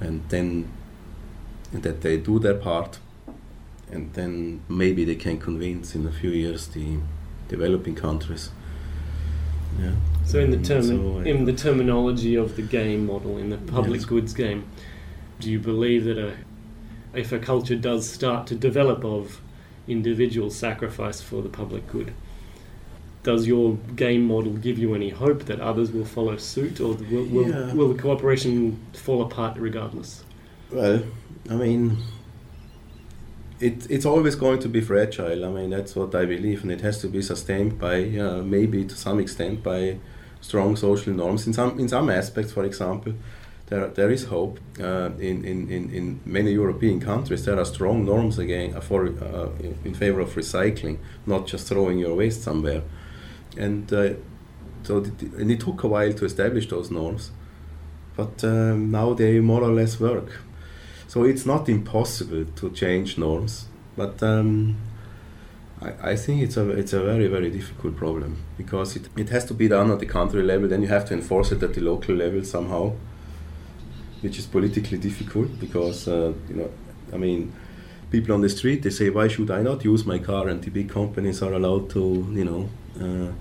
and 0.00 0.22
then 0.28 0.68
that 1.72 2.00
they 2.00 2.16
do 2.16 2.38
their 2.38 2.54
part, 2.54 2.98
and 3.90 4.12
then 4.14 4.60
maybe 4.68 5.04
they 5.04 5.14
can 5.14 5.38
convince 5.38 5.94
in 5.94 6.06
a 6.06 6.12
few 6.12 6.30
years 6.30 6.66
the 6.68 6.98
developing 7.48 7.94
countries. 7.94 8.50
Yeah. 9.80 9.92
So 10.24 10.38
in 10.38 10.50
the 10.50 10.58
term, 10.58 10.82
so 10.82 11.18
I- 11.20 11.24
in 11.24 11.44
the 11.44 11.52
terminology 11.52 12.34
of 12.34 12.56
the 12.56 12.62
game 12.62 13.06
model, 13.06 13.38
in 13.38 13.50
the 13.50 13.56
public 13.58 14.00
Yes. 14.00 14.04
goods 14.08 14.32
game, 14.34 14.64
do 15.40 15.50
you 15.50 15.58
believe 15.58 16.04
that 16.04 16.18
a, 16.18 16.32
if 17.14 17.32
a 17.32 17.38
culture 17.38 17.76
does 17.76 18.08
start 18.08 18.46
to 18.48 18.54
develop 18.54 19.04
of 19.04 19.40
individual 19.88 20.50
sacrifice 20.50 21.20
for 21.20 21.42
the 21.42 21.48
public 21.48 21.86
good, 21.90 22.12
does 23.22 23.46
your 23.46 23.76
game 23.96 24.24
model 24.26 24.52
give 24.52 24.78
you 24.78 24.94
any 24.94 25.10
hope 25.10 25.44
that 25.44 25.60
others 25.60 25.92
will 25.92 26.04
follow 26.04 26.36
suit, 26.36 26.80
or 26.80 26.94
will, 26.94 27.24
will, 27.26 27.48
Yeah. 27.48 27.72
will 27.74 27.92
the 27.92 28.02
cooperation 28.02 28.78
fall 28.92 29.22
apart 29.22 29.56
regardless? 29.58 30.24
Well, 30.72 31.02
I 31.50 31.54
mean, 31.54 31.98
it, 33.60 33.86
it's 33.90 34.04
always 34.06 34.34
going 34.34 34.58
to 34.60 34.68
be 34.68 34.80
fragile. 34.80 35.44
I 35.44 35.48
mean, 35.48 35.70
that's 35.70 35.94
what 35.94 36.14
I 36.14 36.24
believe, 36.24 36.62
and 36.62 36.72
it 36.72 36.80
has 36.80 37.00
to 37.02 37.08
be 37.08 37.22
sustained 37.22 37.78
by 37.78 38.04
uh, 38.18 38.42
maybe 38.42 38.84
to 38.84 38.94
some 38.96 39.20
extent 39.20 39.62
by 39.62 39.98
strong 40.40 40.74
social 40.76 41.12
norms. 41.12 41.46
In 41.46 41.52
some 41.52 41.78
in 41.78 41.88
some 41.88 42.10
aspects, 42.10 42.52
for 42.52 42.64
example, 42.64 43.12
there 43.66 43.86
there 43.88 44.10
is 44.10 44.24
hope. 44.24 44.58
Uh, 44.80 45.10
in, 45.20 45.44
in, 45.44 45.70
in, 45.70 45.90
in 45.94 46.20
many 46.24 46.52
European 46.52 46.98
countries, 47.00 47.44
there 47.44 47.58
are 47.58 47.64
strong 47.64 48.04
norms 48.04 48.38
again 48.38 48.74
uh, 48.74 48.80
for 48.80 49.06
uh, 49.06 49.48
in, 49.60 49.78
in 49.84 49.94
favor 49.94 50.20
of 50.20 50.34
recycling, 50.34 50.96
not 51.26 51.46
just 51.46 51.68
throwing 51.68 51.98
your 51.98 52.16
waste 52.16 52.42
somewhere. 52.42 52.82
And 53.56 53.92
uh, 53.92 54.14
so, 54.82 54.98
and 54.98 55.50
it 55.50 55.60
took 55.60 55.82
a 55.84 55.88
while 55.88 56.12
to 56.12 56.24
establish 56.24 56.68
those 56.68 56.90
norms, 56.90 57.30
but 58.16 58.42
um, 58.44 58.90
now 58.90 59.14
they 59.14 59.40
more 59.40 59.62
or 59.62 59.72
less 59.72 60.00
work. 60.00 60.40
So 61.06 61.24
it's 61.24 61.44
not 61.44 61.68
impossible 61.68 62.46
to 62.56 62.70
change 62.70 63.18
norms, 63.18 63.66
but 63.96 64.22
um, 64.22 64.76
I, 65.80 66.12
I 66.12 66.16
think 66.16 66.42
it's 66.42 66.56
a 66.56 66.68
it's 66.70 66.92
a 66.92 67.02
very 67.02 67.26
very 67.26 67.50
difficult 67.50 67.96
problem 67.96 68.38
because 68.56 68.96
it, 68.96 69.08
it 69.16 69.28
has 69.28 69.44
to 69.46 69.54
be 69.54 69.68
done 69.68 69.90
at 69.90 70.00
the 70.00 70.06
country 70.06 70.42
level. 70.42 70.68
Then 70.68 70.82
you 70.82 70.88
have 70.88 71.04
to 71.06 71.14
enforce 71.14 71.52
it 71.52 71.62
at 71.62 71.74
the 71.74 71.80
local 71.80 72.14
level 72.14 72.42
somehow, 72.44 72.92
which 74.20 74.38
is 74.38 74.46
politically 74.46 74.98
difficult 74.98 75.60
because 75.60 76.08
uh, 76.08 76.32
you 76.48 76.56
know 76.56 76.70
I 77.12 77.18
mean 77.18 77.52
people 78.10 78.34
on 78.34 78.40
the 78.40 78.48
street 78.48 78.82
they 78.82 78.90
say 78.90 79.10
why 79.10 79.28
should 79.28 79.50
I 79.50 79.62
not 79.62 79.84
use 79.84 80.04
my 80.04 80.18
car 80.18 80.48
and 80.48 80.62
the 80.62 80.70
big 80.70 80.88
companies 80.88 81.42
are 81.42 81.52
allowed 81.52 81.90
to 81.90 82.00
you 82.32 82.44
know. 82.44 82.68
Uh, 83.00 83.32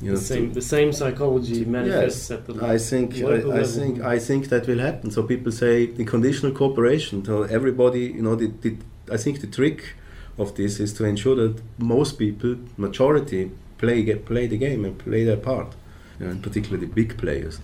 you 0.00 0.12
The 0.12 0.16
same, 0.16 0.52
the 0.52 0.62
same 0.62 0.92
psychology 0.92 1.64
manifests 1.64 2.30
at 2.30 2.46
the 2.46 2.54
I 2.64 2.78
think 2.78 3.16
local 3.16 3.52
I, 3.52 3.56
I 3.56 3.58
level. 3.58 3.80
think 3.80 4.00
I 4.00 4.18
think 4.18 4.48
that 4.48 4.66
will 4.66 4.78
happen. 4.78 5.10
So 5.10 5.22
people 5.22 5.50
say 5.50 5.86
the 5.86 6.04
conditional 6.04 6.52
cooperation. 6.52 7.24
So 7.24 7.42
everybody, 7.42 8.04
you 8.16 8.22
know, 8.22 8.36
the, 8.36 8.52
the, 8.60 8.76
I 9.10 9.16
think 9.16 9.40
the 9.40 9.48
trick 9.48 9.94
of 10.38 10.54
this 10.54 10.78
is 10.78 10.92
to 10.94 11.04
ensure 11.04 11.34
that 11.34 11.60
most 11.78 12.18
people, 12.18 12.56
majority, 12.76 13.50
play 13.78 14.02
get, 14.04 14.24
play 14.24 14.46
the 14.46 14.56
game 14.56 14.84
and 14.84 14.96
play 14.98 15.24
their 15.24 15.36
part, 15.36 15.74
you 16.18 16.26
know, 16.26 16.32
and 16.32 16.42
particularly 16.42 16.86
the 16.86 16.92
big 16.92 17.18
players. 17.18 17.58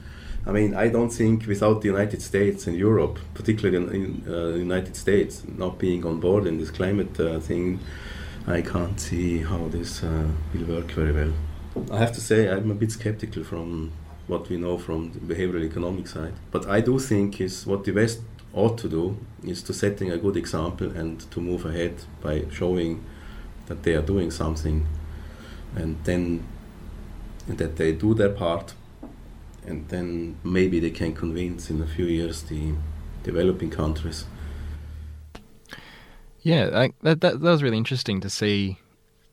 I 0.46 0.52
mean, 0.52 0.74
I 0.74 0.88
don't 0.88 1.10
think 1.10 1.46
without 1.46 1.80
the 1.80 1.88
United 1.88 2.20
States 2.20 2.66
and 2.66 2.76
Europe, 2.76 3.18
particularly 3.32 3.76
in, 3.76 3.94
in 3.94 4.24
uh, 4.26 4.50
the 4.50 4.58
United 4.58 4.96
States, 4.96 5.42
not 5.56 5.78
being 5.78 6.04
on 6.04 6.20
board 6.20 6.46
in 6.46 6.58
this 6.58 6.70
climate 6.70 7.18
uh, 7.18 7.38
thing, 7.40 7.80
I 8.46 8.60
can't 8.60 9.00
see 9.00 9.38
how 9.38 9.68
this 9.68 10.02
uh, 10.02 10.28
will 10.52 10.66
work 10.66 10.90
very 10.90 11.12
well. 11.12 11.32
I 11.90 11.98
have 11.98 12.12
to 12.12 12.20
say 12.20 12.50
I'm 12.50 12.70
a 12.70 12.74
bit 12.74 12.92
skeptical 12.92 13.42
from 13.42 13.90
what 14.26 14.50
we 14.50 14.58
know 14.58 14.76
from 14.76 15.12
the 15.12 15.20
behavioral 15.20 15.64
economic 15.64 16.08
side. 16.08 16.34
But 16.50 16.66
I 16.66 16.80
do 16.80 16.98
think 16.98 17.40
is 17.40 17.66
what 17.66 17.84
the 17.84 17.92
West 17.92 18.20
ought 18.52 18.76
to 18.78 18.88
do 18.88 19.16
is 19.42 19.62
to 19.62 19.72
setting 19.72 20.10
a 20.10 20.18
good 20.18 20.36
example 20.36 20.90
and 20.90 21.20
to 21.30 21.40
move 21.40 21.64
ahead 21.64 21.94
by 22.20 22.44
showing 22.52 23.02
that 23.66 23.82
they 23.82 23.94
are 23.94 24.02
doing 24.02 24.30
something 24.30 24.86
and 25.74 25.96
then 26.04 26.46
that 27.46 27.76
they 27.76 27.92
do 27.92 28.14
their 28.14 28.30
part 28.30 28.74
and 29.66 29.88
then 29.88 30.36
maybe 30.44 30.80
they 30.80 30.90
can 30.90 31.14
convince 31.14 31.70
in 31.70 31.80
a 31.80 31.86
few 31.86 32.04
years 32.04 32.42
the 32.42 32.74
developing 33.22 33.70
countries. 33.70 34.26
Yeah, 36.44 36.66
that, 36.66 36.90
that 37.02 37.20
that 37.20 37.40
was 37.40 37.62
really 37.62 37.78
interesting 37.78 38.20
to 38.20 38.30
see 38.30 38.78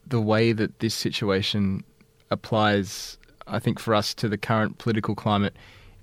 the 0.08 0.20
way 0.20 0.54
that 0.54 0.80
this 0.80 0.96
situation 0.96 1.84
applies. 2.32 3.18
I 3.48 3.60
think 3.60 3.80
for 3.80 3.94
us 3.94 4.14
to 4.16 4.30
the 4.30 4.38
current 4.38 4.78
political 4.78 5.14
climate 5.14 5.56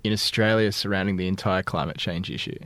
in 0.03 0.13
Australia 0.13 0.71
surrounding 0.71 1.17
the 1.17 1.27
entire 1.27 1.63
climate 1.63 1.97
change 1.97 2.29
issue. 2.29 2.59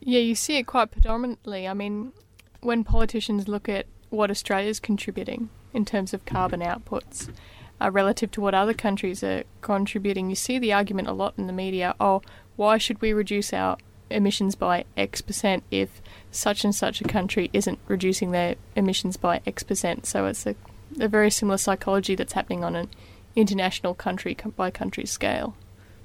Yeah, 0.00 0.20
you 0.20 0.34
see 0.34 0.58
it 0.58 0.66
quite 0.66 0.90
predominantly. 0.90 1.66
I 1.66 1.74
mean, 1.74 2.12
when 2.60 2.84
politicians 2.84 3.48
look 3.48 3.68
at 3.68 3.86
what 4.10 4.30
Australia's 4.30 4.78
contributing 4.78 5.48
in 5.72 5.84
terms 5.84 6.12
of 6.12 6.26
carbon 6.26 6.60
outputs 6.60 7.32
uh, 7.80 7.90
relative 7.90 8.30
to 8.32 8.40
what 8.42 8.54
other 8.54 8.74
countries 8.74 9.24
are 9.24 9.44
contributing, 9.62 10.28
you 10.28 10.36
see 10.36 10.58
the 10.58 10.72
argument 10.72 11.08
a 11.08 11.12
lot 11.12 11.34
in 11.38 11.46
the 11.46 11.52
media 11.52 11.94
oh, 11.98 12.20
why 12.56 12.76
should 12.76 13.00
we 13.00 13.12
reduce 13.12 13.52
our 13.54 13.78
emissions 14.10 14.54
by 14.54 14.84
X 14.96 15.20
percent 15.20 15.64
if 15.70 16.00
such 16.30 16.64
and 16.64 16.74
such 16.74 17.00
a 17.00 17.04
country 17.04 17.50
isn't 17.52 17.78
reducing 17.88 18.30
their 18.30 18.56
emissions 18.76 19.16
by 19.16 19.40
X 19.46 19.62
percent? 19.62 20.06
So 20.06 20.26
it's 20.26 20.46
a, 20.46 20.54
a 21.00 21.08
very 21.08 21.30
similar 21.30 21.58
psychology 21.58 22.14
that's 22.14 22.32
happening 22.32 22.64
on 22.64 22.76
an 22.76 22.88
international 23.36 23.94
country 23.94 24.36
by 24.56 24.70
country 24.70 25.06
scale. 25.06 25.54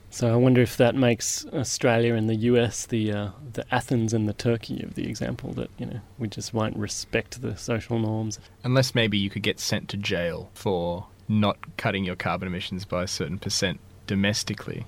So 0.09 0.31
I 0.31 0.35
wonder 0.35 0.61
if 0.61 0.77
that 0.77 0.93
makes 0.93 1.43
Australia 1.47 2.13
and 2.13 2.29
the 2.29 2.35
US 2.35 2.85
the 2.85 3.11
uh, 3.11 3.29
the 3.53 3.65
Athens 3.73 4.13
and 4.13 4.29
the 4.29 4.33
Turkey 4.33 4.83
of 4.83 4.93
the 4.93 5.07
example 5.09 5.53
that 5.53 5.71
you 5.79 5.87
know 5.87 6.01
we 6.19 6.27
just 6.27 6.53
won't 6.53 6.77
respect 6.77 7.41
the 7.41 7.57
social 7.57 7.97
norms. 7.97 8.39
Unless 8.63 8.93
maybe 8.93 9.17
you 9.17 9.31
could 9.31 9.41
get 9.41 9.59
sent 9.59 9.89
to 9.89 9.97
jail 9.97 10.51
for 10.53 11.07
not 11.27 11.77
cutting 11.77 12.03
your 12.03 12.15
carbon 12.15 12.47
emissions 12.47 12.85
by 12.85 13.01
a 13.01 13.07
certain 13.07 13.39
percent 13.39 13.79
domestically. 14.05 14.85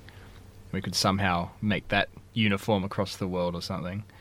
We 0.71 0.81
could 0.81 0.93
somehow 0.93 1.49
make 1.59 1.87
that 1.87 2.09
uniform 2.35 2.83
across 2.83 3.15
the 3.15 3.27
world 3.27 3.55
or 3.55 3.61
something. 3.61 4.03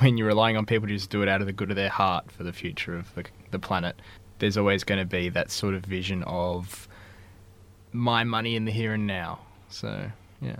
When 0.00 0.18
you're 0.18 0.26
relying 0.26 0.56
on 0.56 0.66
people 0.66 0.88
to 0.88 0.94
just 0.94 1.10
do 1.10 1.22
it 1.22 1.28
out 1.28 1.40
of 1.40 1.46
the 1.46 1.52
good 1.52 1.70
of 1.70 1.76
their 1.76 1.88
heart 1.88 2.32
for 2.32 2.42
the 2.42 2.52
future 2.52 2.96
of 2.96 3.14
the, 3.14 3.24
the 3.52 3.60
planet, 3.60 3.94
there's 4.40 4.56
always 4.56 4.82
going 4.82 4.98
to 4.98 5.06
be 5.06 5.28
that 5.28 5.52
sort 5.52 5.74
of 5.74 5.84
vision 5.84 6.24
of 6.24 6.88
my 7.92 8.24
money 8.24 8.56
in 8.56 8.64
the 8.64 8.72
here 8.72 8.94
and 8.94 9.06
now. 9.06 9.38
So 9.68 10.10
yeah. 10.40 10.56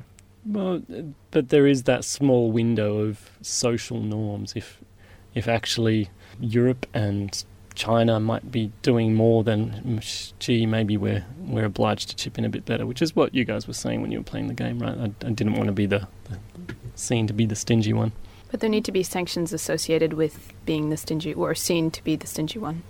Well, 0.46 0.83
but 1.31 1.48
there 1.48 1.66
is 1.66 1.85
that 1.85 2.05
small 2.05 2.52
window 2.52 2.98
of 2.98 3.31
social 3.42 4.00
norms. 4.00 4.55
If 4.55 4.78
if 5.35 5.48
actually 5.48 6.11
Europe 6.40 6.87
and 6.94 7.44
China 7.74 8.20
might 8.20 8.50
be 8.50 8.70
doing 8.83 9.14
more 9.14 9.42
than 9.42 10.00
gee, 10.38 10.66
maybe 10.66 10.96
we're 10.96 11.24
we're 11.38 11.64
obliged 11.64 12.11
to 12.11 12.16
chip 12.16 12.38
in 12.38 12.44
a 12.44 12.48
bit 12.48 12.64
better, 12.64 12.87
which 12.87 13.02
is 13.02 13.16
what 13.16 13.35
you 13.35 13.44
guys 13.44 13.66
were 13.66 13.72
saying 13.72 14.02
when 14.02 14.12
you 14.12 14.18
were 14.18 14.24
playing 14.24 14.48
the 14.48 14.55
game, 14.55 14.78
right? 14.78 14.96
I, 14.98 15.26
I 15.26 15.31
didn't 15.31 15.55
want 15.55 15.66
to 15.66 15.72
be 15.72 15.87
the, 15.87 16.07
the 16.24 16.74
seen 16.94 17.26
to 17.26 17.33
be 17.33 17.46
the 17.46 17.57
stingy 17.57 17.92
one. 17.92 18.12
But 18.50 18.61
there 18.61 18.70
need 18.70 18.85
to 18.85 18.92
be 18.92 19.02
sanctions 19.02 19.52
associated 19.52 20.12
with 20.12 20.52
being 20.66 20.90
the 20.90 20.96
stingy 20.96 21.33
or 21.33 21.55
seen 21.55 21.90
to 21.90 22.05
be 22.05 22.16
the 22.16 22.26
stingy 22.26 22.59
one. 22.59 22.83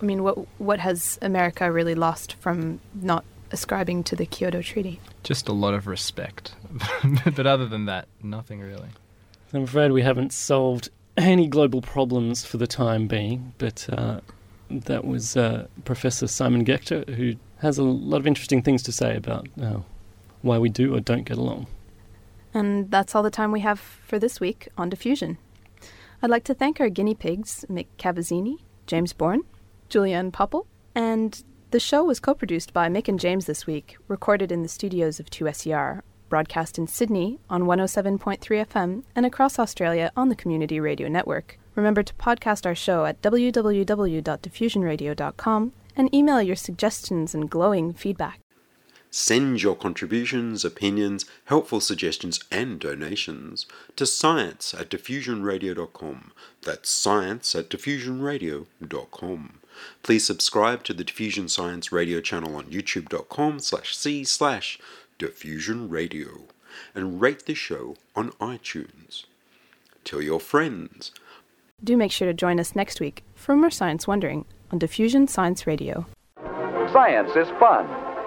I 0.00 0.04
mean, 0.04 0.22
what 0.22 0.38
what 0.58 0.80
has 0.80 1.18
America 1.22 1.70
really 1.70 1.94
lost 1.94 2.34
from 2.34 2.80
not 2.94 3.24
ascribing 3.50 4.04
to 4.04 4.16
the 4.16 4.26
Kyoto 4.26 4.62
Treaty? 4.62 5.00
Just 5.22 5.48
a 5.48 5.52
lot 5.52 5.74
of 5.74 5.86
respect. 5.86 6.54
but 7.36 7.46
other 7.46 7.66
than 7.66 7.84
that, 7.86 8.08
nothing 8.22 8.60
really. 8.60 8.88
I'm 9.52 9.64
afraid 9.64 9.92
we 9.92 10.02
haven't 10.02 10.32
solved 10.32 10.88
any 11.16 11.46
global 11.46 11.82
problems 11.82 12.44
for 12.44 12.56
the 12.56 12.66
time 12.66 13.06
being, 13.06 13.52
but 13.58 13.86
uh, 13.92 14.20
that 14.70 15.04
was 15.04 15.36
uh, 15.36 15.66
Professor 15.84 16.26
Simon 16.26 16.64
Gächter, 16.64 17.06
who 17.14 17.34
has 17.58 17.78
a 17.78 17.82
lot 17.82 18.16
of 18.16 18.26
interesting 18.26 18.62
things 18.62 18.82
to 18.84 18.92
say 18.92 19.14
about 19.14 19.46
uh, 19.62 19.80
why 20.40 20.58
we 20.58 20.68
do 20.68 20.94
or 20.94 21.00
don't 21.00 21.24
get 21.24 21.36
along. 21.36 21.66
And 22.54 22.90
that's 22.90 23.14
all 23.14 23.22
the 23.22 23.30
time 23.30 23.52
we 23.52 23.60
have 23.60 23.80
for 23.80 24.18
this 24.18 24.40
week 24.40 24.68
on 24.76 24.90
Diffusion. 24.90 25.38
I'd 26.22 26.30
like 26.30 26.44
to 26.44 26.54
thank 26.54 26.80
our 26.80 26.88
guinea 26.88 27.14
pigs, 27.14 27.66
Mick 27.68 27.88
Cavazzini, 27.98 28.56
James 28.86 29.12
Bourne, 29.12 29.42
Julianne 29.88 30.32
Popple, 30.32 30.66
and 30.94 31.42
the 31.70 31.80
show 31.80 32.04
was 32.04 32.20
co 32.20 32.34
produced 32.34 32.72
by 32.72 32.88
Mick 32.88 33.08
and 33.08 33.18
James 33.18 33.46
this 33.46 33.66
week, 33.66 33.96
recorded 34.06 34.52
in 34.52 34.62
the 34.62 34.68
studios 34.68 35.18
of 35.18 35.30
2SER, 35.30 36.02
broadcast 36.28 36.78
in 36.78 36.86
Sydney 36.86 37.40
on 37.50 37.62
107.3 37.62 38.38
FM 38.38 39.02
and 39.16 39.26
across 39.26 39.58
Australia 39.58 40.12
on 40.16 40.28
the 40.28 40.36
Community 40.36 40.78
Radio 40.80 41.08
Network. 41.08 41.58
Remember 41.74 42.02
to 42.02 42.12
podcast 42.14 42.66
our 42.66 42.74
show 42.74 43.06
at 43.06 43.22
www.diffusionradio.com 43.22 45.72
and 45.96 46.14
email 46.14 46.42
your 46.42 46.56
suggestions 46.56 47.34
and 47.34 47.50
glowing 47.50 47.94
feedback. 47.94 48.41
Send 49.14 49.62
your 49.62 49.76
contributions, 49.76 50.64
opinions, 50.64 51.26
helpful 51.44 51.80
suggestions, 51.80 52.42
and 52.50 52.80
donations 52.80 53.66
to 53.94 54.06
science 54.06 54.72
at 54.72 54.88
diffusionradio.com. 54.88 56.32
That's 56.62 56.88
science 56.88 57.54
at 57.54 57.68
diffusionradio.com. 57.68 59.58
Please 60.02 60.26
subscribe 60.26 60.82
to 60.84 60.94
the 60.94 61.04
Diffusion 61.04 61.48
Science 61.48 61.92
Radio 61.92 62.22
channel 62.22 62.56
on 62.56 62.64
youtube.com 62.64 63.58
slash 63.58 63.94
c 63.94 64.24
slash 64.24 64.78
diffusion 65.18 65.90
radio 65.90 66.44
and 66.94 67.20
rate 67.20 67.44
the 67.44 67.54
show 67.54 67.96
on 68.16 68.30
iTunes. 68.32 69.26
Tell 70.04 70.22
your 70.22 70.40
friends. 70.40 71.12
Do 71.84 71.98
make 71.98 72.12
sure 72.12 72.28
to 72.28 72.34
join 72.34 72.58
us 72.58 72.74
next 72.74 72.98
week 72.98 73.24
for 73.34 73.54
more 73.54 73.70
Science 73.70 74.06
Wondering 74.06 74.46
on 74.70 74.78
Diffusion 74.78 75.28
Science 75.28 75.66
Radio. 75.66 76.06
Science 76.92 77.36
is 77.36 77.48
fun. 77.60 78.11